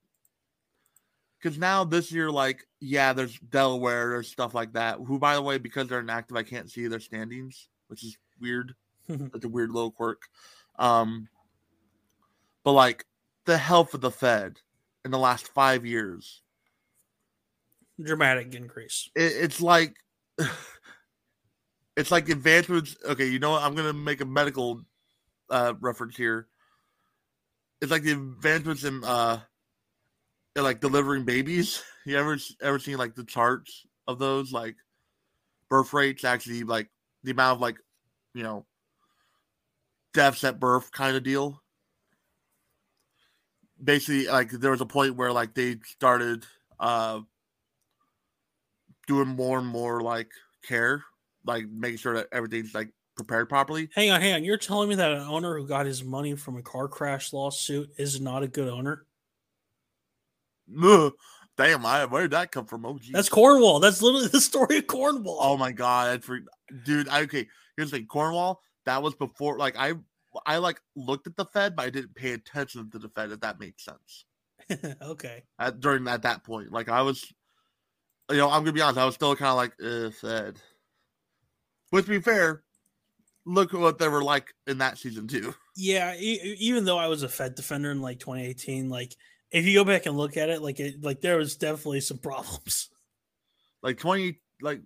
Because 1.38 1.58
now 1.58 1.82
this 1.82 2.12
year, 2.12 2.30
like, 2.30 2.64
yeah, 2.80 3.12
there's 3.12 3.36
Delaware, 3.40 4.10
there's 4.10 4.28
stuff 4.30 4.54
like 4.54 4.74
that. 4.74 4.98
Who, 5.04 5.18
by 5.18 5.34
the 5.34 5.42
way, 5.42 5.58
because 5.58 5.88
they're 5.88 5.98
inactive, 6.00 6.36
I 6.36 6.44
can't 6.44 6.70
see 6.70 6.86
their 6.86 7.00
standings, 7.00 7.68
which 7.88 8.04
is 8.04 8.16
weird. 8.40 8.74
It's 9.08 9.44
a 9.44 9.48
weird 9.48 9.70
little 9.70 9.90
quirk. 9.90 10.22
Um, 10.78 11.28
but 12.64 12.72
like 12.72 13.04
the 13.44 13.58
health 13.58 13.92
of 13.94 14.00
the 14.00 14.10
Fed 14.10 14.60
in 15.06 15.12
the 15.12 15.18
last 15.18 15.48
five 15.54 15.86
years, 15.86 16.42
Dramatic 18.02 18.54
increase. 18.54 19.08
it, 19.14 19.32
it's 19.40 19.60
like 19.60 19.94
it's 21.96 22.10
like 22.10 22.28
advancements. 22.28 22.96
Okay, 23.08 23.28
you 23.28 23.38
know 23.38 23.52
what? 23.52 23.62
I'm 23.62 23.74
gonna 23.76 23.92
make 23.92 24.20
a 24.20 24.26
medical 24.26 24.82
uh, 25.48 25.74
reference 25.80 26.16
here. 26.16 26.48
It's 27.80 27.92
like 27.92 28.02
the 28.02 28.12
advancements 28.12 28.82
in 28.82 29.04
uh, 29.04 29.40
in 30.56 30.62
like 30.64 30.80
delivering 30.80 31.24
babies. 31.24 31.82
You 32.06 32.16
ever 32.18 32.38
ever 32.62 32.78
seen 32.78 32.98
like 32.98 33.16
the 33.16 33.24
charts 33.24 33.84
of 34.06 34.20
those 34.20 34.52
like 34.52 34.76
birth 35.68 35.92
rates? 35.92 36.22
Actually, 36.22 36.62
like 36.62 36.88
the 37.24 37.32
amount 37.32 37.56
of 37.56 37.60
like 37.60 37.78
you 38.32 38.44
know 38.44 38.64
deaths 40.14 40.44
at 40.44 40.60
birth 40.60 40.92
kind 40.92 41.16
of 41.16 41.24
deal. 41.24 41.60
Basically, 43.82 44.26
like 44.26 44.50
there 44.50 44.70
was 44.70 44.80
a 44.80 44.86
point 44.86 45.16
where 45.16 45.32
like 45.32 45.54
they 45.54 45.76
started 45.84 46.44
uh 46.80 47.20
doing 49.06 49.28
more 49.28 49.58
and 49.58 49.66
more 49.66 50.00
like 50.00 50.30
care, 50.66 51.04
like 51.44 51.68
making 51.68 51.98
sure 51.98 52.14
that 52.14 52.28
everything's 52.32 52.74
like 52.74 52.90
prepared 53.16 53.48
properly. 53.48 53.88
Hang 53.94 54.10
on, 54.10 54.20
hang 54.20 54.34
on. 54.34 54.44
You're 54.44 54.56
telling 54.56 54.88
me 54.88 54.94
that 54.96 55.12
an 55.12 55.20
owner 55.20 55.58
who 55.58 55.66
got 55.66 55.86
his 55.86 56.02
money 56.02 56.34
from 56.34 56.56
a 56.56 56.62
car 56.62 56.88
crash 56.88 57.32
lawsuit 57.32 57.90
is 57.96 58.20
not 58.20 58.42
a 58.42 58.48
good 58.48 58.68
owner? 58.68 59.06
Ugh, 60.82 61.12
Damn, 61.56 61.86
I 61.86 62.04
where 62.04 62.22
did 62.22 62.32
that 62.32 62.52
come 62.52 62.66
from? 62.66 62.84
Oh, 62.84 62.98
geez. 62.98 63.12
That's 63.12 63.28
Cornwall. 63.28 63.80
That's 63.80 64.02
literally 64.02 64.28
the 64.32 64.40
story 64.40 64.78
of 64.78 64.86
Cornwall. 64.86 65.38
Oh 65.40 65.56
my 65.56 65.72
god, 65.72 66.12
that's 66.12 66.26
for 66.26 66.40
dude. 66.84 67.08
I, 67.08 67.22
okay, 67.22 67.48
here's 67.76 67.90
the 67.90 67.98
thing. 67.98 68.06
Cornwall. 68.06 68.60
That 68.84 69.02
was 69.02 69.14
before. 69.14 69.58
Like 69.58 69.76
I, 69.76 69.94
I 70.44 70.58
like 70.58 70.80
looked 70.94 71.26
at 71.26 71.36
the 71.36 71.44
Fed, 71.46 71.76
but 71.76 71.86
I 71.86 71.90
didn't 71.90 72.14
pay 72.14 72.32
attention 72.32 72.90
to 72.90 72.98
the 72.98 73.08
Fed. 73.08 73.32
If 73.32 73.40
that 73.40 73.60
makes 73.60 73.84
sense. 73.84 74.24
okay. 75.02 75.44
At 75.58 75.80
during 75.80 76.06
at 76.08 76.22
that 76.22 76.44
point, 76.44 76.72
like 76.72 76.88
I 76.88 77.02
was, 77.02 77.24
you 78.30 78.36
know, 78.36 78.50
I'm 78.50 78.62
gonna 78.62 78.72
be 78.72 78.80
honest. 78.80 78.98
I 78.98 79.06
was 79.06 79.14
still 79.14 79.36
kind 79.36 79.50
of 79.50 79.56
like 79.56 79.72
uh, 79.82 80.10
Fed. 80.10 80.58
But 81.92 82.04
to 82.04 82.10
be 82.10 82.20
fair, 82.20 82.62
look 83.44 83.72
at 83.72 83.80
what 83.80 83.98
they 83.98 84.08
were 84.08 84.24
like 84.24 84.52
in 84.66 84.78
that 84.78 84.98
season 84.98 85.28
too. 85.28 85.54
Yeah, 85.78 86.14
e- 86.18 86.56
even 86.58 86.86
though 86.86 86.96
I 86.96 87.08
was 87.08 87.22
a 87.22 87.28
Fed 87.28 87.54
defender 87.54 87.90
in 87.90 88.00
like 88.00 88.18
2018, 88.18 88.88
like 88.88 89.14
if 89.50 89.66
you 89.66 89.74
go 89.74 89.84
back 89.84 90.06
and 90.06 90.16
look 90.16 90.38
at 90.38 90.48
it, 90.48 90.62
like 90.62 90.80
it, 90.80 91.02
like 91.02 91.20
there 91.20 91.36
was 91.36 91.56
definitely 91.56 92.00
some 92.00 92.16
problems. 92.16 92.88
like 93.82 93.98
20 93.98 94.40
like 94.62 94.78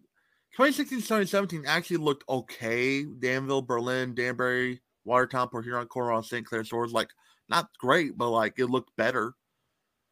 2016 0.57 0.99
2017 0.99 1.65
actually 1.67 1.97
looked 1.97 2.25
okay 2.29 3.05
danville 3.05 3.63
berlin 3.63 4.15
danbury 4.15 4.81
watertown 5.11 5.49
port 5.49 5.65
huron 5.65 5.87
cornwall 5.87 6.23
st 6.23 6.47
clair 6.47 6.65
shores 6.65 6.93
like 6.93 7.11
not 7.49 7.69
great 7.79 8.17
but 8.17 8.31
like 8.31 8.55
it 8.59 8.67
looked 8.67 8.95
better. 8.97 9.35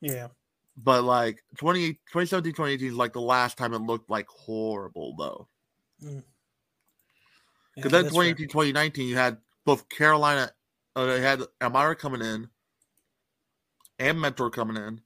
Yeah. 0.01 0.29
but 0.77 1.03
like 1.03 1.43
20 1.57 1.95
2017 1.95 2.53
2018 2.53 2.89
is 2.89 2.95
like 2.95 3.13
the 3.13 3.21
last 3.21 3.59
time 3.59 3.75
it 3.75 3.79
looked 3.79 4.11
like 4.11 4.29
horrible 4.29 5.15
though. 5.17 5.49
Yeah, 6.01 6.21
because 7.75 7.93
then 7.93 8.05
that's 8.05 8.15
fair. 8.15 8.35
2018 8.35 8.49
2019 8.49 9.09
you 9.09 9.17
had 9.17 9.39
both 9.65 9.89
carolina 9.89 10.51
uh, 10.97 11.07
they 11.07 11.21
had 11.21 11.43
elmira 11.61 11.95
coming 11.95 12.23
in 12.23 12.49
and 13.99 14.21
mentor 14.21 14.51
coming 14.51 14.77
in. 14.77 15.01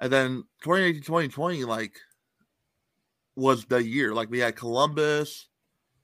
And 0.00 0.12
then 0.12 0.44
2018 0.62 1.02
2020 1.02 1.64
like 1.64 1.94
was 3.36 3.64
the 3.64 3.82
year. 3.82 4.12
Like 4.14 4.30
we 4.30 4.40
had 4.40 4.56
columbus 4.56 5.48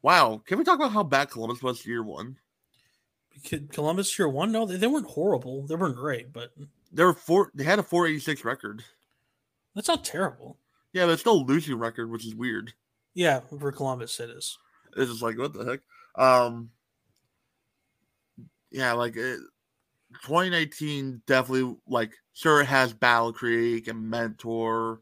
wow 0.03 0.39
can 0.45 0.59
we 0.59 0.65
talk 0.65 0.77
about 0.77 0.93
how 0.93 1.03
bad 1.03 1.31
columbus 1.31 1.63
was 1.63 1.87
year 1.87 2.03
one 2.03 2.37
Could 3.45 3.73
Columbus 3.73 4.19
year 4.19 4.29
one? 4.29 4.53
No, 4.53 4.67
they, 4.67 4.77
they 4.77 4.87
weren't 4.87 5.11
horrible. 5.11 5.67
They 5.67 5.75
weren't 5.77 5.97
great, 5.97 6.33
but 6.33 6.53
they 6.93 7.05
were 7.05 7.15
four 7.15 7.51
they 7.55 7.65
had 7.65 7.79
a 7.79 7.83
486 7.83 8.45
record 8.45 8.85
that's 9.75 9.89
not 9.89 10.05
terrible. 10.05 10.59
yeah 10.93 11.07
but 11.07 11.13
it's 11.13 11.21
still 11.23 11.35
a 11.41 11.45
losing 11.45 11.77
record 11.79 12.11
which 12.11 12.27
is 12.27 12.35
weird 12.35 12.75
Yeah, 13.15 13.41
for 13.41 13.73
Columbus 13.73 14.19
it 14.21 14.31
is. 14.31 14.59
it's 14.97 15.11
just 15.11 15.23
like 15.23 15.39
what 15.39 15.53
the 15.53 15.65
heck 15.65 15.81
um 16.17 16.71
yeah 18.71 18.93
like 18.93 19.17
it, 19.17 19.41
2019 20.25 21.23
definitely 21.27 21.77
like 21.87 22.13
sure 22.33 22.61
it 22.61 22.67
has 22.67 22.93
battle 22.93 23.33
creek 23.33 23.89
and 23.89 24.09
mentor 24.11 25.01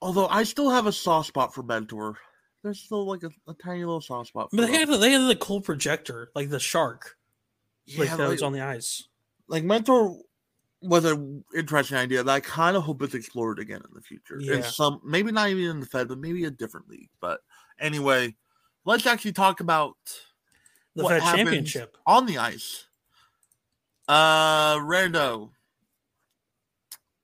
although 0.00 0.28
i 0.28 0.42
still 0.42 0.70
have 0.70 0.86
a 0.86 0.92
soft 0.92 1.28
spot 1.28 1.54
for 1.54 1.62
mentor 1.62 2.18
there's 2.66 2.80
still 2.80 3.06
like 3.06 3.22
a, 3.22 3.30
a 3.48 3.54
tiny 3.54 3.80
little 3.80 4.00
soft 4.00 4.28
spot 4.28 4.48
But 4.52 4.66
they 4.66 4.72
them. 4.78 4.90
had 4.90 5.00
they 5.00 5.12
had 5.12 5.28
the 5.28 5.36
cool 5.36 5.60
projector, 5.60 6.30
like 6.34 6.50
the 6.50 6.60
shark, 6.60 7.16
like 7.96 8.08
yeah, 8.08 8.16
that 8.16 8.22
like, 8.24 8.30
was 8.32 8.42
on 8.42 8.52
the 8.52 8.60
ice. 8.60 9.04
like 9.48 9.64
mentor 9.64 10.18
was 10.82 11.04
an 11.06 11.42
interesting 11.56 11.96
idea 11.96 12.22
that 12.22 12.30
i 12.32 12.38
kind 12.38 12.76
of 12.76 12.82
hope 12.82 13.00
it's 13.02 13.14
explored 13.14 13.58
again 13.58 13.80
in 13.88 13.94
the 13.94 14.00
future 14.02 14.38
in 14.38 14.44
Yeah. 14.58 14.60
some 14.60 15.00
maybe 15.02 15.32
not 15.32 15.48
even 15.48 15.64
in 15.64 15.80
the 15.80 15.86
fed 15.86 16.06
but 16.06 16.18
maybe 16.18 16.44
a 16.44 16.50
different 16.50 16.88
league 16.88 17.08
but 17.18 17.40
anyway 17.80 18.36
let's 18.84 19.06
actually 19.06 19.32
talk 19.32 19.60
about 19.60 19.96
The 20.94 21.02
what 21.04 21.22
Fed 21.22 21.34
championship. 21.36 21.96
on 22.06 22.26
the 22.26 22.38
ice. 22.38 22.84
Uh, 24.06 24.76
Rando, 24.76 25.50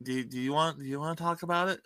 do 0.02 0.24
do 0.24 0.40
you 0.40 0.52
want 0.52 0.78
do 0.78 0.84
you 0.84 0.98
want 0.98 1.16
to 1.16 1.22
talk 1.22 1.42
about 1.42 1.68
it? 1.68 1.80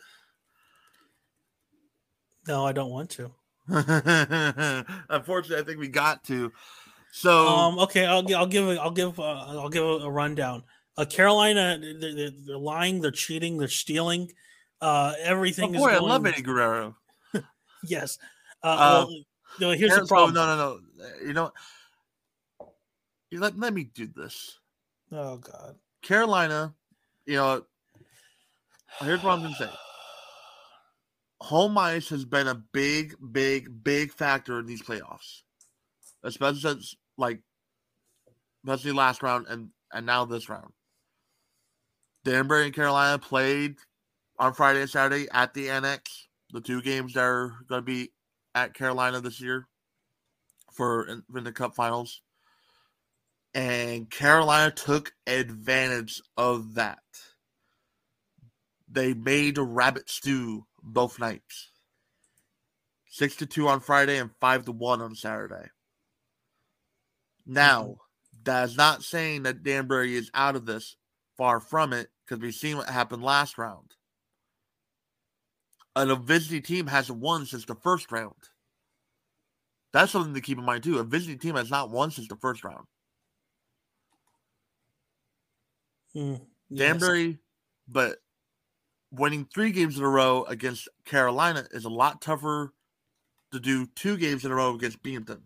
No, 2.48 2.64
I 2.64 2.72
don't 2.72 2.90
want 2.90 3.10
to. 3.10 3.32
Unfortunately, 5.08 5.62
I 5.62 5.66
think 5.66 5.78
we 5.78 5.88
got 5.88 6.24
to. 6.24 6.52
So 7.12 7.46
Um. 7.46 7.78
Okay. 7.80 8.04
I'll 8.06 8.24
I'll 8.34 8.46
give 8.46 8.68
a, 8.68 8.80
I'll 8.80 8.90
give 8.90 9.18
uh, 9.18 9.22
I'll 9.22 9.68
give 9.68 9.84
a, 9.84 10.04
a 10.04 10.10
rundown. 10.10 10.62
Uh, 10.98 11.04
Carolina, 11.04 11.78
they're, 12.00 12.30
they're, 12.30 12.56
lying, 12.56 13.00
they're 13.00 13.10
cheating, 13.10 13.58
they're 13.58 13.68
stealing. 13.68 14.32
Uh, 14.80 15.12
oh 15.14 15.22
everything 15.22 15.72
boy, 15.72 15.90
is 15.90 15.96
I 15.96 15.98
love 16.00 16.24
Eddie 16.26 16.42
Guerrero. 16.42 16.96
Yes. 17.84 18.18
Uh, 18.62 19.06
Uh, 19.06 19.06
no, 19.60 19.70
here's 19.70 19.90
Car- 19.92 20.00
the 20.00 20.06
so, 20.06 20.14
problem. 20.14 20.34
no, 20.34 20.46
no, 20.46 20.56
no. 20.56 21.26
You 21.26 21.32
know, 21.34 21.52
you 23.30 23.40
let 23.40 23.58
let 23.58 23.72
me 23.74 23.84
do 23.84 24.06
this. 24.06 24.58
Oh 25.12 25.36
God. 25.36 25.76
Carolina, 26.02 26.74
you 27.26 27.36
know, 27.36 27.62
here's 29.00 29.22
what 29.22 29.32
I'm 29.32 29.42
gonna 29.42 29.54
say. 29.54 29.70
Home 31.42 31.76
ice 31.76 32.08
has 32.08 32.24
been 32.24 32.48
a 32.48 32.54
big, 32.54 33.14
big, 33.32 33.84
big 33.84 34.12
factor 34.12 34.58
in 34.58 34.66
these 34.66 34.82
playoffs, 34.82 35.42
especially 36.22 36.60
since 36.60 36.96
like, 37.18 37.40
especially 38.64 38.92
last 38.92 39.22
round 39.22 39.46
and 39.48 39.70
and 39.92 40.06
now 40.06 40.24
this 40.24 40.48
round. 40.48 40.72
Danbury 42.24 42.64
and 42.64 42.74
Carolina 42.74 43.18
played 43.18 43.76
on 44.38 44.52
Friday 44.52 44.80
and 44.80 44.90
Saturday 44.90 45.28
at 45.30 45.54
the 45.54 45.70
Annex, 45.70 46.26
the 46.52 46.60
two 46.60 46.82
games 46.82 47.14
that 47.14 47.22
are 47.22 47.54
going 47.68 47.80
to 47.80 47.86
be 47.86 48.10
at 48.54 48.74
Carolina 48.74 49.20
this 49.20 49.40
year 49.40 49.68
for 50.72 51.06
in, 51.06 51.22
in 51.36 51.44
the 51.44 51.52
Cup 51.52 51.74
Finals. 51.74 52.20
And 53.54 54.10
Carolina 54.10 54.70
took 54.70 55.14
advantage 55.26 56.20
of 56.36 56.74
that. 56.74 56.98
They 58.88 59.14
made 59.14 59.58
a 59.58 59.62
rabbit 59.62 60.10
stew 60.10 60.66
both 60.86 61.18
nights. 61.18 61.70
Six 63.08 63.36
to 63.36 63.46
two 63.46 63.68
on 63.68 63.80
Friday 63.80 64.18
and 64.18 64.30
five 64.40 64.64
to 64.66 64.72
one 64.72 65.00
on 65.02 65.14
Saturday. 65.14 65.68
Now, 67.46 67.82
mm-hmm. 67.82 68.42
that 68.44 68.68
is 68.68 68.76
not 68.76 69.02
saying 69.02 69.42
that 69.44 69.62
Danbury 69.62 70.14
is 70.14 70.30
out 70.34 70.56
of 70.56 70.66
this. 70.66 70.96
Far 71.36 71.60
from 71.60 71.92
it, 71.92 72.08
because 72.24 72.42
we've 72.42 72.54
seen 72.54 72.78
what 72.78 72.88
happened 72.88 73.22
last 73.22 73.58
round. 73.58 73.90
And 75.94 76.10
a 76.10 76.16
visiting 76.16 76.62
team 76.62 76.86
hasn't 76.86 77.18
won 77.18 77.44
since 77.44 77.66
the 77.66 77.74
first 77.74 78.10
round. 78.10 78.32
That's 79.92 80.12
something 80.12 80.32
to 80.32 80.40
keep 80.40 80.56
in 80.56 80.64
mind 80.64 80.82
too. 80.82 80.98
A 80.98 81.04
visiting 81.04 81.38
team 81.38 81.56
has 81.56 81.70
not 81.70 81.90
won 81.90 82.10
since 82.10 82.28
the 82.28 82.36
first 82.36 82.64
round. 82.64 82.86
Mm, 86.14 86.40
yes. 86.70 86.78
Danbury, 86.78 87.38
but 87.86 88.18
winning 89.10 89.46
three 89.52 89.70
games 89.70 89.98
in 89.98 90.04
a 90.04 90.08
row 90.08 90.44
against 90.44 90.88
Carolina 91.04 91.66
is 91.70 91.84
a 91.84 91.90
lot 91.90 92.20
tougher 92.20 92.72
to 93.52 93.60
do 93.60 93.86
two 93.86 94.16
games 94.16 94.44
in 94.44 94.50
a 94.50 94.54
row 94.54 94.74
against 94.74 95.02
Binghamton. 95.02 95.42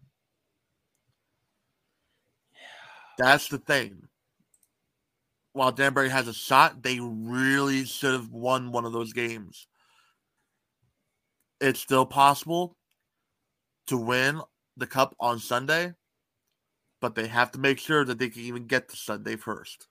That's 3.19 3.49
the 3.49 3.59
thing. 3.59 4.09
While 5.53 5.73
Danbury 5.73 6.09
has 6.09 6.29
a 6.29 6.33
shot, 6.33 6.83
they 6.83 7.01
really 7.01 7.85
should 7.85 8.13
have 8.13 8.31
won 8.31 8.73
one 8.73 8.85
of 8.85 8.93
those 8.93 9.13
games. 9.13 9.67
It's 11.61 11.81
still 11.81 12.07
possible 12.07 12.77
to 13.89 13.99
win 13.99 14.41
the 14.77 14.87
cup 14.87 15.15
on 15.21 15.39
Sunday, 15.39 15.93
but 17.01 17.15
they 17.15 17.27
have 17.27 17.51
to 17.53 17.59
make 17.59 17.79
sure 17.79 18.05
that 18.05 18.19
they 18.19 18.31
can 18.31 18.43
even 18.43 18.67
get 18.67 18.89
to 18.89 18.97
Sunday 18.97 19.37
first. 19.37 19.89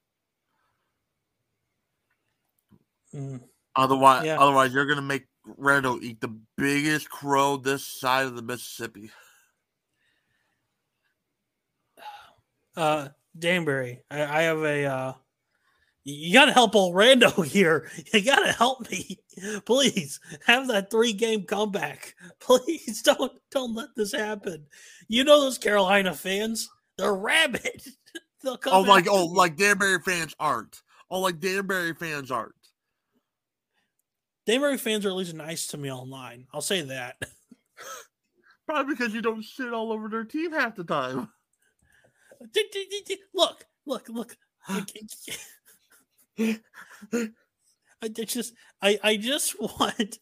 Mm. 3.14 3.42
Otherwise, 3.79 4.25
yeah. 4.25 4.38
otherwise 4.39 4.74
you're 4.74 4.86
gonna 4.86 5.01
make 5.01 5.25
Rando 5.59 6.01
eat 6.01 6.21
the 6.21 6.36
biggest 6.57 7.09
crow 7.09 7.57
this 7.57 7.86
side 7.86 8.25
of 8.25 8.36
the 8.36 8.41
Mississippi. 8.41 9.12
Uh, 12.77 13.09
Danbury, 13.38 14.03
I, 14.09 14.24
I 14.24 14.41
have 14.43 14.63
a. 14.63 14.86
Uh, 14.86 15.13
you 16.05 16.33
got 16.33 16.45
to 16.45 16.53
help 16.53 16.75
old 16.75 16.95
Rando 16.95 17.45
here. 17.45 17.89
You 18.13 18.24
got 18.24 18.45
to 18.45 18.51
help 18.51 18.89
me, 18.89 19.19
please. 19.65 20.19
Have 20.45 20.67
that 20.67 20.89
three 20.89 21.13
game 21.13 21.43
comeback, 21.43 22.15
please. 22.39 23.01
Don't 23.01 23.31
don't 23.51 23.75
let 23.75 23.89
this 23.95 24.13
happen. 24.13 24.65
You 25.07 25.24
know 25.24 25.41
those 25.41 25.57
Carolina 25.57 26.13
fans? 26.13 26.69
They're 26.98 27.13
rabid. 27.13 27.81
They'll 28.43 28.57
come. 28.57 28.74
Oh, 28.74 28.81
like 28.81 29.07
oh, 29.09 29.25
like 29.25 29.57
Danbury 29.57 30.00
fans 30.00 30.36
aren't. 30.39 30.81
Oh, 31.12 31.19
like 31.19 31.39
Danbury 31.39 31.93
fans 31.93 32.31
aren't. 32.31 32.53
Danbury 34.50 34.79
fans 34.79 35.06
are 35.06 35.10
at 35.10 35.15
least 35.15 35.36
nice 35.36 35.68
to 35.68 35.77
me 35.77 35.91
online. 35.91 36.48
I'll 36.51 36.60
say 36.60 36.82
that. 36.82 37.18
Probably 38.65 38.96
because 38.96 39.13
you 39.13 39.22
don't 39.22 39.44
shit 39.44 39.72
all 39.72 39.91
over 39.91 40.10
their 40.10 40.24
team 40.24 40.53
half 40.53 40.75
the 40.75 40.84
time. 40.84 41.29
Look, 43.36 43.65
look, 43.86 44.10
look. 44.10 44.38
I 44.68 44.86
just, 48.07 48.53
I, 48.81 48.98
I 49.03 49.18
just 49.18 49.59
want, 49.62 50.18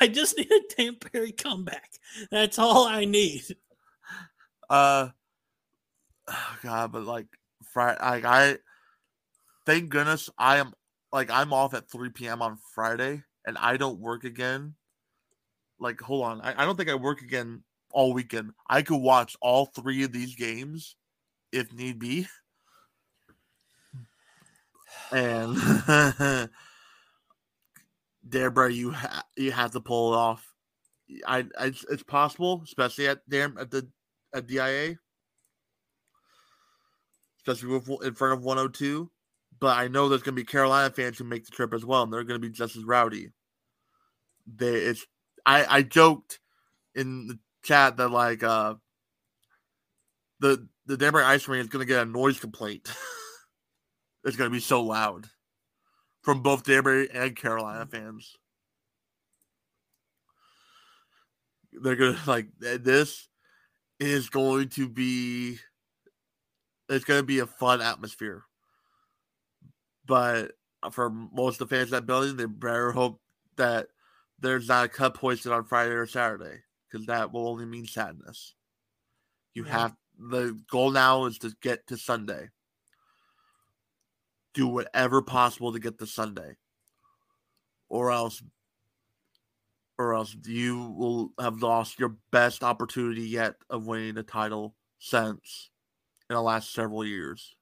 I 0.00 0.08
just 0.08 0.36
need 0.36 0.50
a 0.50 0.60
Danbury 0.76 1.32
comeback. 1.32 1.92
That's 2.30 2.58
all 2.58 2.86
I 2.86 3.06
need. 3.06 3.44
Uh, 4.68 5.08
oh 6.28 6.56
God, 6.62 6.92
but 6.92 7.04
like 7.04 7.26
Friday, 7.72 7.98
like 8.02 8.24
I, 8.26 8.58
thank 9.64 9.88
goodness 9.88 10.28
I 10.36 10.58
am 10.58 10.74
like 11.10 11.30
I'm 11.30 11.54
off 11.54 11.72
at 11.72 11.88
3 11.88 12.10
p.m. 12.10 12.42
on 12.42 12.58
Friday 12.74 13.22
and 13.46 13.58
I 13.58 13.76
don't 13.76 13.98
work 13.98 14.24
again, 14.24 14.74
like 15.78 16.00
hold 16.00 16.24
on, 16.24 16.40
I, 16.40 16.62
I 16.62 16.64
don't 16.64 16.76
think 16.76 16.90
I 16.90 16.94
work 16.94 17.22
again 17.22 17.62
all 17.92 18.12
weekend. 18.12 18.52
I 18.68 18.82
could 18.82 19.00
watch 19.00 19.36
all 19.40 19.66
three 19.66 20.02
of 20.04 20.12
these 20.12 20.34
games 20.34 20.96
if 21.52 21.72
need 21.72 21.98
be. 21.98 22.26
And 25.10 25.56
Danbury, 28.28 28.74
you 28.74 28.92
ha- 28.92 29.24
you 29.36 29.52
have 29.52 29.72
to 29.72 29.80
pull 29.80 30.12
it 30.12 30.16
off. 30.16 30.48
I, 31.26 31.46
I 31.58 31.72
it's 31.90 32.02
possible, 32.02 32.62
especially 32.64 33.08
at 33.08 33.20
damn 33.28 33.58
at 33.58 33.70
the 33.70 33.88
at 34.34 34.46
DIA, 34.46 34.96
especially 37.38 37.68
with, 37.68 37.88
in 38.04 38.14
front 38.14 38.38
of 38.38 38.44
102 38.44 39.10
but 39.62 39.78
I 39.78 39.86
know 39.86 40.08
there's 40.08 40.24
going 40.24 40.34
to 40.34 40.40
be 40.40 40.44
Carolina 40.44 40.92
fans 40.92 41.16
who 41.16 41.22
make 41.22 41.44
the 41.44 41.52
trip 41.52 41.72
as 41.72 41.84
well, 41.84 42.02
and 42.02 42.12
they're 42.12 42.24
going 42.24 42.40
to 42.40 42.44
be 42.44 42.52
just 42.52 42.74
as 42.74 42.82
rowdy. 42.82 43.28
They, 44.52 44.74
it's 44.74 45.06
I 45.46 45.64
I 45.76 45.82
joked 45.82 46.40
in 46.96 47.28
the 47.28 47.38
chat 47.62 47.96
that 47.98 48.08
like 48.08 48.42
uh 48.42 48.74
the 50.40 50.66
the 50.86 50.96
Danbury 50.96 51.22
Ice 51.22 51.46
Ring 51.46 51.60
is 51.60 51.68
going 51.68 51.86
to 51.86 51.86
get 51.86 52.02
a 52.02 52.10
noise 52.10 52.40
complaint. 52.40 52.90
it's 54.24 54.36
going 54.36 54.50
to 54.50 54.54
be 54.54 54.58
so 54.58 54.82
loud 54.82 55.26
from 56.22 56.42
both 56.42 56.64
Danbury 56.64 57.08
and 57.12 57.36
Carolina 57.36 57.86
fans. 57.86 58.34
They're 61.72 61.94
going 61.94 62.16
to 62.16 62.20
like 62.28 62.48
this 62.58 63.28
is 64.00 64.28
going 64.28 64.70
to 64.70 64.88
be 64.88 65.58
it's 66.88 67.04
going 67.04 67.20
to 67.20 67.26
be 67.26 67.38
a 67.38 67.46
fun 67.46 67.80
atmosphere 67.80 68.42
but 70.06 70.52
for 70.90 71.10
most 71.10 71.60
of 71.60 71.68
the 71.68 71.74
fans 71.74 71.88
of 71.88 71.90
that 71.90 72.06
building, 72.06 72.36
they 72.36 72.46
better 72.46 72.92
hope 72.92 73.20
that 73.56 73.88
there's 74.40 74.68
not 74.68 74.84
a 74.84 74.88
cup 74.88 75.16
hoisted 75.16 75.52
on 75.52 75.64
Friday 75.64 75.92
or 75.92 76.06
Saturday 76.06 76.62
because 76.90 77.06
that 77.06 77.32
will 77.32 77.48
only 77.48 77.64
mean 77.64 77.86
sadness. 77.86 78.54
You 79.54 79.64
yeah. 79.64 79.72
have 79.72 79.96
the 80.18 80.58
goal 80.70 80.90
now 80.90 81.26
is 81.26 81.38
to 81.38 81.54
get 81.62 81.86
to 81.88 81.96
Sunday. 81.96 82.48
Do 84.54 84.66
whatever 84.66 85.22
possible 85.22 85.72
to 85.72 85.78
get 85.78 85.98
to 85.98 86.06
Sunday, 86.06 86.56
or 87.88 88.10
else, 88.10 88.42
or 89.98 90.14
else 90.14 90.36
you 90.44 90.90
will 90.90 91.32
have 91.40 91.62
lost 91.62 91.98
your 91.98 92.16
best 92.30 92.62
opportunity 92.62 93.22
yet 93.22 93.54
of 93.70 93.86
winning 93.86 94.14
the 94.14 94.22
title 94.22 94.74
since 94.98 95.70
in 96.28 96.34
the 96.34 96.42
last 96.42 96.74
several 96.74 97.04
years. 97.04 97.54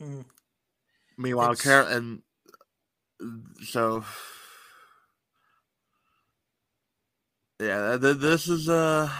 Mm. 0.00 0.24
Meanwhile, 1.18 1.54
Carol 1.56 1.88
and 1.88 2.22
so 3.62 4.04
yeah, 7.60 7.96
this 7.96 8.48
is 8.48 8.68
uh, 8.68 9.10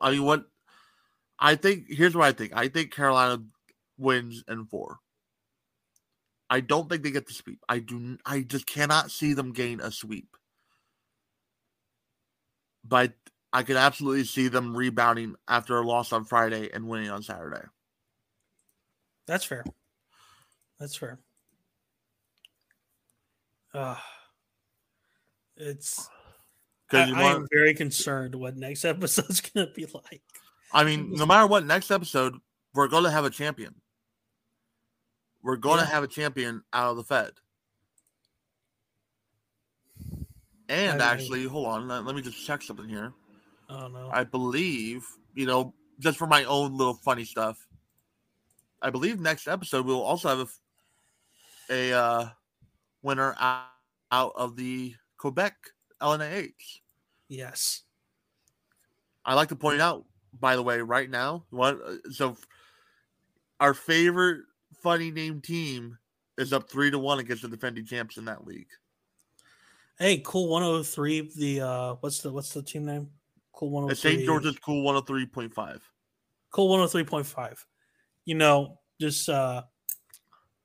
I 0.00 0.10
mean, 0.10 0.24
what 0.24 0.46
I 1.38 1.56
think 1.56 1.86
here's 1.88 2.14
what 2.14 2.24
I 2.24 2.32
think. 2.32 2.52
I 2.54 2.68
think 2.68 2.92
Carolina 2.94 3.42
wins 3.98 4.42
in 4.48 4.64
four. 4.66 4.98
I 6.48 6.60
don't 6.60 6.88
think 6.88 7.02
they 7.02 7.10
get 7.10 7.26
the 7.26 7.34
sweep. 7.34 7.60
I 7.68 7.78
do. 7.78 8.18
I 8.24 8.40
just 8.40 8.66
cannot 8.66 9.10
see 9.10 9.32
them 9.34 9.52
gain 9.52 9.80
a 9.80 9.90
sweep. 9.90 10.36
But 12.84 13.14
I 13.52 13.62
could 13.62 13.76
absolutely 13.76 14.24
see 14.24 14.48
them 14.48 14.76
rebounding 14.76 15.36
after 15.46 15.76
a 15.78 15.86
loss 15.86 16.12
on 16.12 16.24
Friday 16.24 16.70
and 16.72 16.88
winning 16.88 17.10
on 17.10 17.22
Saturday. 17.22 17.62
That's 19.26 19.44
fair. 19.44 19.64
That's 20.82 20.96
fair. 20.96 21.20
Uh, 23.72 23.94
it's. 25.56 26.08
I, 26.90 27.12
want, 27.12 27.18
I 27.18 27.22
am 27.34 27.46
very 27.52 27.72
concerned 27.72 28.34
what 28.34 28.56
next 28.56 28.84
episode's 28.84 29.40
going 29.40 29.68
to 29.68 29.72
be 29.72 29.86
like. 29.86 30.22
I 30.72 30.82
mean, 30.82 31.12
no 31.12 31.24
matter 31.24 31.46
what, 31.46 31.64
next 31.64 31.92
episode, 31.92 32.34
we're 32.74 32.88
going 32.88 33.04
to 33.04 33.12
have 33.12 33.24
a 33.24 33.30
champion. 33.30 33.76
We're 35.40 35.54
going 35.54 35.78
yeah. 35.78 35.84
to 35.84 35.90
have 35.92 36.02
a 36.02 36.08
champion 36.08 36.64
out 36.72 36.90
of 36.90 36.96
the 36.96 37.04
Fed. 37.04 37.30
And 40.68 41.00
I, 41.00 41.12
actually, 41.12 41.44
hold 41.44 41.68
on, 41.68 41.86
let, 41.86 42.04
let 42.04 42.16
me 42.16 42.22
just 42.22 42.44
check 42.44 42.60
something 42.60 42.88
here. 42.88 43.12
Oh 43.70 43.86
no! 43.86 44.10
I 44.12 44.24
believe 44.24 45.06
you 45.36 45.46
know, 45.46 45.74
just 46.00 46.18
for 46.18 46.26
my 46.26 46.42
own 46.42 46.76
little 46.76 46.94
funny 46.94 47.24
stuff. 47.24 47.68
I 48.82 48.90
believe 48.90 49.20
next 49.20 49.46
episode 49.46 49.86
we'll 49.86 50.02
also 50.02 50.28
have 50.28 50.50
a 51.70 51.92
uh, 51.92 52.28
winner 53.02 53.34
out, 53.38 53.66
out 54.10 54.32
of 54.36 54.56
the 54.56 54.94
Quebec 55.18 55.54
LNAH. 56.00 56.80
Yes. 57.28 57.82
I 59.24 59.34
like 59.34 59.48
to 59.48 59.56
point 59.56 59.80
out 59.80 60.04
by 60.38 60.56
the 60.56 60.62
way, 60.62 60.80
right 60.80 61.08
now, 61.08 61.44
what 61.50 61.78
so 62.10 62.36
our 63.60 63.74
favorite 63.74 64.42
funny 64.82 65.10
name 65.10 65.40
team 65.40 65.98
is 66.38 66.52
up 66.52 66.68
three 66.68 66.90
to 66.90 66.98
one 66.98 67.18
against 67.18 67.42
the 67.42 67.48
defending 67.48 67.84
champs 67.84 68.16
in 68.16 68.24
that 68.24 68.46
league. 68.46 68.70
Hey, 69.98 70.22
cool 70.24 70.48
103. 70.48 71.32
The 71.36 71.60
uh, 71.60 71.94
what's 72.00 72.20
the 72.20 72.32
what's 72.32 72.52
the 72.52 72.62
team 72.62 72.86
name? 72.86 73.10
Cool 73.52 73.70
103. 73.70 73.92
It's 73.92 74.00
St. 74.00 74.26
George's 74.26 74.58
Cool 74.58 74.84
103.5. 74.84 75.80
Cool 76.50 76.76
103.5. 76.78 77.58
You 78.24 78.34
know, 78.34 78.78
just 79.00 79.28
uh, 79.28 79.62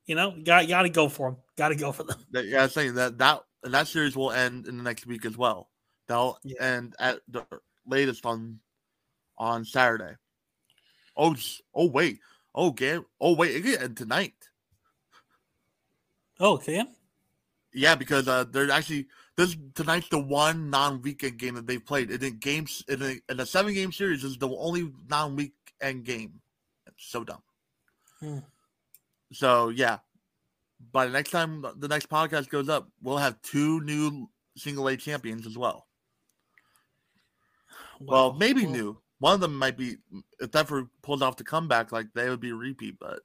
you 0.08 0.16
know, 0.16 0.32
got 0.44 0.68
got 0.68 0.82
to 0.84 0.90
go 0.90 1.08
for 1.10 1.32
them. 1.32 1.40
Got 1.58 1.70
to 1.70 1.76
go 1.76 1.92
for 1.92 2.04
them. 2.04 2.18
Yeah, 2.34 2.64
I'm 2.64 2.70
saying 2.70 2.96
that 2.96 3.18
that 3.20 3.44
and 3.64 3.74
that 3.74 3.88
series 3.88 4.16
will 4.16 4.32
end 4.32 4.68
in 4.68 4.78
the 4.78 4.84
next 4.84 5.06
week 5.06 5.26
as 5.26 5.38
well. 5.38 5.70
They'll 6.08 6.40
Yeah. 6.44 6.64
end 6.64 6.96
at 7.00 7.20
the 7.28 7.46
latest 7.86 8.26
on 8.26 8.60
on 9.38 9.66
Saturday. 9.66 10.16
Oh, 11.16 11.36
oh 11.74 11.90
wait, 11.90 12.20
oh 12.56 12.72
game, 12.72 13.06
oh 13.20 13.36
wait, 13.36 13.56
it 13.56 13.62
could 13.64 13.82
end 13.82 13.98
tonight. 13.98 14.34
Oh, 16.40 16.54
okay. 16.54 16.84
Yeah, 17.74 17.96
because 17.96 18.28
uh, 18.28 18.46
they're 18.46 18.72
actually 18.72 19.08
this 19.36 19.56
tonight's 19.76 20.10
the 20.10 20.20
one 20.20 20.70
non-weekend 20.70 21.38
game 21.38 21.56
that 21.56 21.68
they've 21.68 21.86
played. 21.86 22.10
And 22.12 22.24
in 22.24 22.38
games 22.38 22.84
in 22.88 23.02
a, 23.02 23.16
in 23.30 23.40
a 23.40 23.46
seven-game 23.46 23.92
series 23.92 24.24
is 24.24 24.38
the 24.38 24.50
only 24.50 24.92
non-weekend 25.10 26.06
game. 26.06 26.40
It's 26.88 27.08
so 27.10 27.24
dumb. 27.24 27.42
Hmm. 28.20 28.40
So 29.34 29.70
yeah, 29.70 30.00
by 30.92 31.06
the 31.06 31.12
next 31.12 31.32
time 31.32 31.66
the 31.78 31.88
next 31.88 32.10
podcast 32.10 32.50
goes 32.50 32.70
up, 32.70 32.90
we'll 33.02 33.18
have 33.18 33.42
two 33.42 33.82
new 33.82 34.30
single 34.56 34.88
A 34.88 34.98
champions 34.98 35.46
as 35.46 35.58
well. 35.58 35.88
Well, 38.00 38.34
maybe 38.34 38.64
well, 38.66 38.72
new. 38.74 39.02
One 39.20 39.34
of 39.34 39.40
them 39.40 39.58
might 39.58 39.78
be 39.78 39.98
if 40.40 40.52
Danbury 40.52 40.86
pulled 41.02 41.24
off 41.24 41.38
the 41.38 41.44
comeback, 41.44 41.92
like 41.92 42.08
they 42.14 42.30
would 42.30 42.40
be 42.40 42.52
a 42.52 42.56
repeat, 42.56 42.98
but 43.00 43.22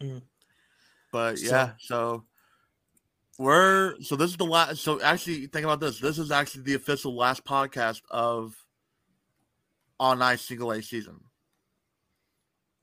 Mm. 0.00 0.22
but 1.10 1.38
So- 1.38 1.46
yeah, 1.46 1.72
so 1.80 2.24
we're 3.36 4.00
so 4.00 4.14
this 4.14 4.30
is 4.30 4.36
the 4.36 4.44
last 4.44 4.80
so 4.80 5.00
actually 5.02 5.46
think 5.48 5.64
about 5.64 5.80
this. 5.80 5.98
This 5.98 6.18
is 6.18 6.30
actually 6.30 6.62
the 6.62 6.74
official 6.74 7.16
last 7.16 7.44
podcast 7.44 8.02
of 8.10 8.54
on 9.98 10.22
ice 10.22 10.42
single 10.42 10.70
A 10.70 10.80
season. 10.80 11.20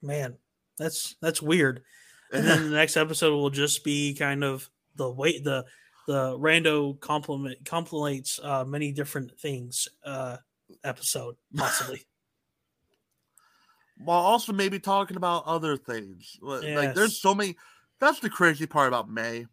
Man, 0.02 0.38
that's 0.78 1.16
that's 1.22 1.42
weird. 1.42 1.84
And 2.32 2.46
then 2.46 2.70
the 2.70 2.76
next 2.76 2.98
episode 2.98 3.36
will 3.36 3.50
just 3.50 3.84
be 3.84 4.14
kind 4.14 4.44
of 4.44 4.70
the 4.96 5.10
wait 5.10 5.44
the 5.44 5.66
the 6.08 6.38
rando 6.38 7.00
compliment 7.00 7.66
compliments 7.66 8.40
uh 8.44 8.64
many 8.64 8.92
different 8.92 9.40
things 9.40 9.88
uh 10.06 10.38
episode 10.84 11.36
possibly. 11.56 12.02
While 13.98 14.20
also 14.20 14.52
maybe 14.52 14.80
talking 14.80 15.16
about 15.18 15.46
other 15.46 15.78
things. 15.78 16.38
Like 16.42 16.64
Yes. 16.64 16.96
there's 16.96 17.22
so 17.22 17.34
many 17.34 17.56
that's 18.00 18.20
the 18.20 18.30
crazy 18.30 18.66
part 18.66 18.90
about 18.90 19.10
May. 19.10 19.46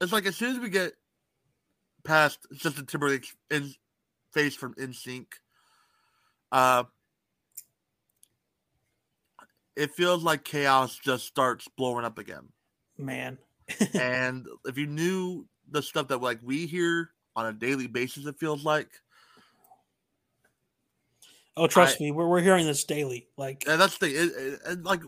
It's 0.00 0.12
like 0.12 0.26
as 0.26 0.36
soon 0.36 0.56
as 0.56 0.60
we 0.60 0.70
get 0.70 0.94
past 2.04 2.46
Justin 2.54 2.86
Timberlake's 2.86 3.34
in 3.50 3.70
face 4.32 4.56
from 4.56 4.74
NSYNC, 4.74 5.26
uh 6.52 6.84
it 9.80 9.92
feels 9.94 10.22
like 10.22 10.44
chaos 10.44 10.98
just 11.02 11.26
starts 11.26 11.66
blowing 11.76 12.04
up 12.04 12.18
again. 12.18 12.48
Man. 12.98 13.38
and 13.94 14.46
if 14.66 14.76
you 14.76 14.86
knew 14.86 15.46
the 15.70 15.82
stuff 15.82 16.08
that 16.08 16.20
like 16.20 16.38
we 16.42 16.66
hear 16.66 17.10
on 17.34 17.46
a 17.46 17.52
daily 17.52 17.86
basis, 17.86 18.26
it 18.26 18.38
feels 18.38 18.64
like 18.64 18.90
Oh, 21.56 21.66
trust 21.66 21.96
I- 22.00 22.04
me, 22.04 22.10
we're 22.10 22.28
we're 22.28 22.42
hearing 22.42 22.66
this 22.66 22.84
daily. 22.84 23.28
Like 23.36 23.64
and 23.66 23.80
that's 23.80 23.96
the 23.98 24.06
thing, 24.06 24.16
it, 24.16 24.32
it, 24.36 24.60
and 24.66 24.84
like 24.84 25.02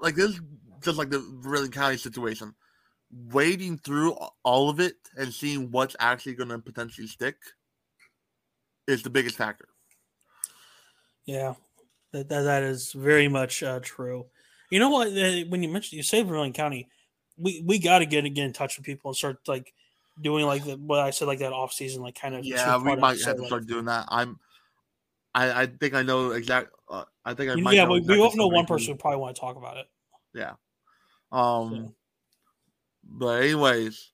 like 0.00 0.14
this, 0.14 0.30
is 0.32 0.40
just 0.80 0.98
like 0.98 1.10
the 1.10 1.20
Vermilion 1.40 1.70
County 1.70 1.96
situation. 1.96 2.54
Wading 3.30 3.78
through 3.78 4.16
all 4.42 4.70
of 4.70 4.80
it 4.80 4.94
and 5.16 5.32
seeing 5.32 5.70
what's 5.70 5.94
actually 6.00 6.34
going 6.34 6.48
to 6.48 6.58
potentially 6.58 7.06
stick 7.06 7.36
is 8.88 9.02
the 9.02 9.10
biggest 9.10 9.36
factor. 9.36 9.68
Yeah, 11.26 11.54
that 12.12 12.28
that, 12.28 12.42
that 12.42 12.62
is 12.62 12.92
very 12.92 13.28
much 13.28 13.62
uh, 13.62 13.80
true. 13.82 14.26
You 14.70 14.78
know 14.78 14.90
what? 14.90 15.08
uh, 15.08 15.44
When 15.48 15.62
you 15.62 15.68
mentioned 15.68 15.96
you 15.96 16.02
say 16.02 16.22
Vermilion 16.22 16.52
County, 16.52 16.88
we 17.36 17.62
we 17.66 17.78
got 17.78 17.98
to 17.98 18.06
get 18.06 18.22
get 18.22 18.44
in 18.44 18.52
touch 18.52 18.76
with 18.76 18.86
people 18.86 19.10
and 19.10 19.16
start 19.16 19.38
like 19.46 19.74
doing 20.20 20.44
like 20.44 20.64
the, 20.64 20.76
what 20.76 21.00
I 21.00 21.10
said 21.10 21.28
like 21.28 21.40
that 21.40 21.52
off 21.52 21.72
season 21.72 22.02
like 22.02 22.14
kind 22.14 22.34
of 22.34 22.44
Yeah, 22.44 22.76
we 22.78 22.96
might 22.96 23.20
have 23.22 23.36
to 23.36 23.46
start 23.46 23.66
doing 23.66 23.86
that. 23.86 24.06
I'm, 24.08 24.38
I, 25.34 25.62
I 25.62 25.66
think 25.66 25.94
I 25.94 26.02
know 26.02 26.32
exact. 26.32 26.70
Uh, 26.88 27.04
I 27.24 27.34
think 27.34 27.50
I 27.50 27.54
might. 27.56 27.74
yeah, 27.74 27.84
know 27.84 27.92
we, 27.92 28.00
we 28.00 28.00
exactly 28.00 28.18
both 28.18 28.36
know 28.36 28.48
one 28.48 28.66
person 28.66 28.92
who 28.92 28.98
probably 28.98 29.20
want 29.20 29.34
to 29.36 29.40
talk 29.40 29.56
about 29.56 29.78
it. 29.78 29.86
Yeah. 30.34 30.52
Um, 31.30 31.70
So. 31.70 31.94
but 33.04 33.42
anyways, 33.42 34.12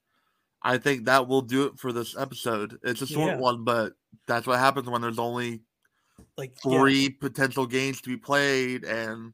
I 0.62 0.78
think 0.78 1.06
that 1.06 1.26
will 1.26 1.42
do 1.42 1.66
it 1.66 1.78
for 1.78 1.92
this 1.92 2.16
episode. 2.16 2.78
It's 2.82 3.02
a 3.02 3.06
short 3.06 3.32
Yeah. 3.32 3.38
one, 3.38 3.64
but 3.64 3.94
that's 4.26 4.46
what 4.46 4.58
happens 4.58 4.88
when 4.88 5.02
there's 5.02 5.18
only 5.18 5.62
Like 6.36 6.52
yeah, 6.64 6.80
three 6.80 7.10
potential 7.10 7.66
games 7.66 8.00
to 8.02 8.08
be 8.08 8.16
played. 8.16 8.84
And 8.84 9.32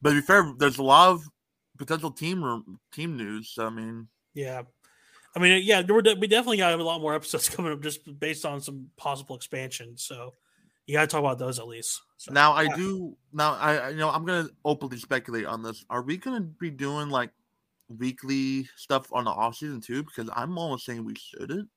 but 0.00 0.10
to 0.10 0.16
be 0.16 0.22
fair, 0.22 0.52
there's 0.58 0.78
a 0.78 0.82
lot 0.82 1.10
of 1.10 1.22
potential 1.78 2.10
team 2.10 2.42
room, 2.42 2.78
team 2.92 3.16
news. 3.16 3.50
So 3.54 3.66
I 3.66 3.70
mean, 3.70 4.08
Yeah. 4.34 4.62
I 5.34 5.38
mean, 5.38 5.62
yeah, 5.64 5.80
there 5.80 5.94
were 5.94 6.02
de- 6.02 6.14
we 6.14 6.26
definitely 6.26 6.58
got 6.58 6.78
a 6.78 6.84
lot 6.84 7.00
more 7.00 7.14
episodes 7.14 7.48
coming 7.54 7.72
up 7.72 7.80
just 7.80 8.18
based 8.20 8.44
on 8.44 8.60
some 8.60 8.90
possible 8.96 9.34
expansion. 9.34 9.96
So 9.96 10.34
you 10.86 10.94
got 10.94 11.02
to 11.02 11.06
talk 11.06 11.20
about 11.20 11.38
those 11.38 11.58
at 11.58 11.66
least. 11.66 12.00
So, 12.18 12.32
now 12.32 12.52
I 12.52 12.68
do. 12.68 13.16
Now 13.32 13.54
I, 13.54 13.76
I 13.76 13.88
you 13.90 13.96
know 13.96 14.10
I'm 14.10 14.24
gonna 14.24 14.48
openly 14.64 14.98
speculate 14.98 15.46
on 15.46 15.62
this. 15.62 15.84
Are 15.90 16.02
we 16.02 16.16
gonna 16.16 16.40
be 16.40 16.70
doing 16.70 17.08
like 17.08 17.30
weekly 17.88 18.68
stuff 18.76 19.06
on 19.12 19.24
the 19.24 19.30
off 19.30 19.56
season 19.56 19.80
too? 19.80 20.02
Because 20.02 20.30
I'm 20.34 20.58
almost 20.58 20.84
saying 20.84 21.04
we 21.04 21.14
shouldn't. 21.16 21.68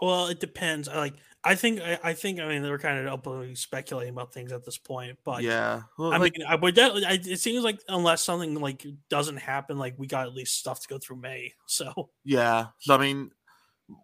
Well, 0.00 0.26
it 0.26 0.40
depends. 0.40 0.88
I 0.88 0.98
like. 0.98 1.14
I 1.44 1.54
think. 1.54 1.80
I, 1.80 1.98
I 2.02 2.12
think. 2.14 2.40
I 2.40 2.48
mean, 2.48 2.62
they're 2.62 2.78
kind 2.78 2.98
of 2.98 3.12
openly 3.12 3.54
speculating 3.54 4.12
about 4.12 4.32
things 4.32 4.52
at 4.52 4.64
this 4.64 4.78
point. 4.78 5.18
But 5.24 5.42
yeah, 5.42 5.82
well, 5.98 6.12
I 6.12 6.16
like, 6.16 6.38
mean, 6.38 6.46
I 6.48 6.54
would. 6.54 6.74
Definitely, 6.74 7.06
I, 7.06 7.12
it 7.12 7.40
seems 7.40 7.62
like 7.62 7.80
unless 7.88 8.22
something 8.22 8.54
like 8.54 8.86
doesn't 9.10 9.36
happen, 9.36 9.78
like 9.78 9.94
we 9.98 10.06
got 10.06 10.26
at 10.26 10.34
least 10.34 10.58
stuff 10.58 10.80
to 10.80 10.88
go 10.88 10.98
through 10.98 11.16
May. 11.16 11.52
So 11.66 12.10
Yeah. 12.24 12.66
So 12.80 12.94
I 12.94 12.98
mean, 12.98 13.30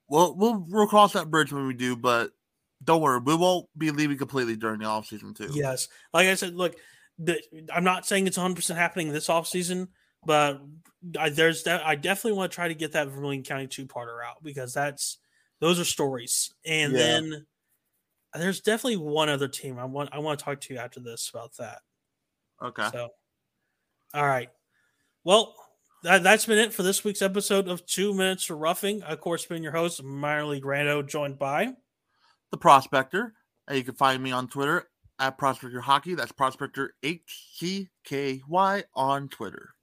we'll 0.09 0.37
we'll 0.37 0.67
we'll 0.69 0.87
cross 0.87 1.13
that 1.15 1.31
bridge 1.31 1.53
when 1.53 1.67
we 1.67 1.75
do, 1.75 1.97
but 1.97 2.31
don't 2.83 3.01
worry, 3.01 3.21
we 3.21 3.35
won't 3.35 3.67
be 3.77 3.91
leaving 3.91 4.19
completely 4.19 4.57
during 4.57 4.81
the 4.81 4.87
off 4.87 5.07
season 5.07 5.35
too. 5.35 5.51
yes, 5.53 5.89
like 6.13 6.29
I 6.29 6.35
said, 6.35 6.55
look, 6.55 6.77
the, 7.19 7.41
I'm 7.73 7.85
not 7.85 8.07
saying 8.07 8.27
it's 8.27 8.39
100 8.39 8.55
percent 8.55 8.79
happening 8.79 9.13
this 9.13 9.29
off 9.29 9.47
season, 9.47 9.89
but 10.25 10.61
I, 11.19 11.31
there's 11.31 11.63
that. 11.65 11.87
I 11.87 11.95
definitely 11.95 12.39
want 12.39 12.53
to 12.53 12.55
try 12.55 12.69
to 12.69 12.75
get 12.75 12.93
that 12.93 13.09
Vermilion 13.09 13.43
County 13.43 13.67
two 13.67 13.87
parter 13.87 14.25
out 14.25 14.43
because 14.43 14.75
that's 14.75 15.19
those 15.61 15.79
are 15.79 15.85
stories. 15.85 16.53
And 16.67 16.93
Yeah. 16.93 16.99
then 16.99 17.47
there's 18.35 18.61
definitely 18.61 18.97
one 18.99 19.29
other 19.29 19.49
team 19.49 19.79
I 19.79 19.85
want. 19.85 20.11
I 20.13 20.19
want 20.19 20.39
to 20.39 20.45
talk 20.45 20.61
to 20.63 20.75
you 20.75 20.81
after 20.81 21.01
this 21.01 21.31
about 21.31 21.57
that. 21.59 21.83
Okay. 22.63 22.89
So, 22.93 23.09
all 24.15 24.27
right. 24.27 24.51
Well, 25.25 25.55
that, 26.03 26.23
that's 26.23 26.47
been 26.47 26.59
it 26.59 26.73
for 26.73 26.83
this 26.83 27.05
week's 27.05 27.23
episode 27.23 27.69
of 27.69 27.85
Two 27.87 28.15
Minutes 28.15 28.45
for 28.45 28.57
Roughing. 28.57 29.03
Of 29.03 29.21
course, 29.21 29.45
been 29.47 29.63
your 29.63 29.73
host, 29.73 30.03
Minor 30.03 30.47
League 30.47 30.65
Rando, 30.65 31.07
joined 31.07 31.39
by. 31.39 31.75
The 32.51 32.57
Prospector. 32.59 33.35
And 33.69 33.79
you 33.79 33.85
can 33.85 33.95
find 33.95 34.23
me 34.23 34.33
on 34.33 34.49
Twitter 34.49 34.89
at 35.19 35.39
Prospector 35.39 35.81
Hockey. 35.81 36.15
That's 36.15 36.33
Prospector 36.33 36.95
H 37.03 37.55
C 37.55 37.89
K 38.05 38.41
Y 38.49 38.85
on 38.95 39.29
Twitter. 39.29 39.75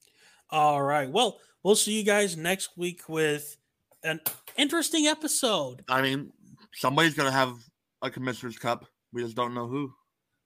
All 0.50 0.82
right. 0.82 1.10
Well, 1.10 1.40
we'll 1.63 1.76
see 1.76 1.98
you 1.98 2.04
guys 2.04 2.36
next 2.36 2.78
week 2.78 3.08
with 3.08 3.58
an 4.04 4.20
interesting 4.58 5.08
episode. 5.08 5.84
I 5.90 6.02
mean, 6.02 6.32
somebody's 6.74 7.14
gonna 7.14 7.32
have 7.32 7.56
a 8.02 8.10
Commissioner's 8.10 8.58
Cup. 8.58 8.86
We 9.14 9.24
just 9.24 9.36
don't 9.36 9.54
know 9.54 9.68
who. 9.68 9.92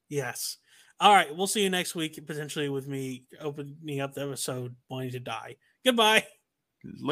Yes. 0.10 0.58
All 1.00 1.14
right. 1.14 1.36
We'll 1.36 1.48
see 1.48 1.64
you 1.64 1.70
next 1.70 1.96
week, 1.96 2.20
potentially 2.28 2.70
with 2.70 2.88
me 2.88 3.26
opening 3.40 4.02
up 4.02 4.14
the 4.14 4.22
episode 4.22 4.76
wanting 4.90 5.12
to 5.12 5.20
die. 5.20 5.56
Goodbye. 5.84 6.26
Later. 6.84 7.08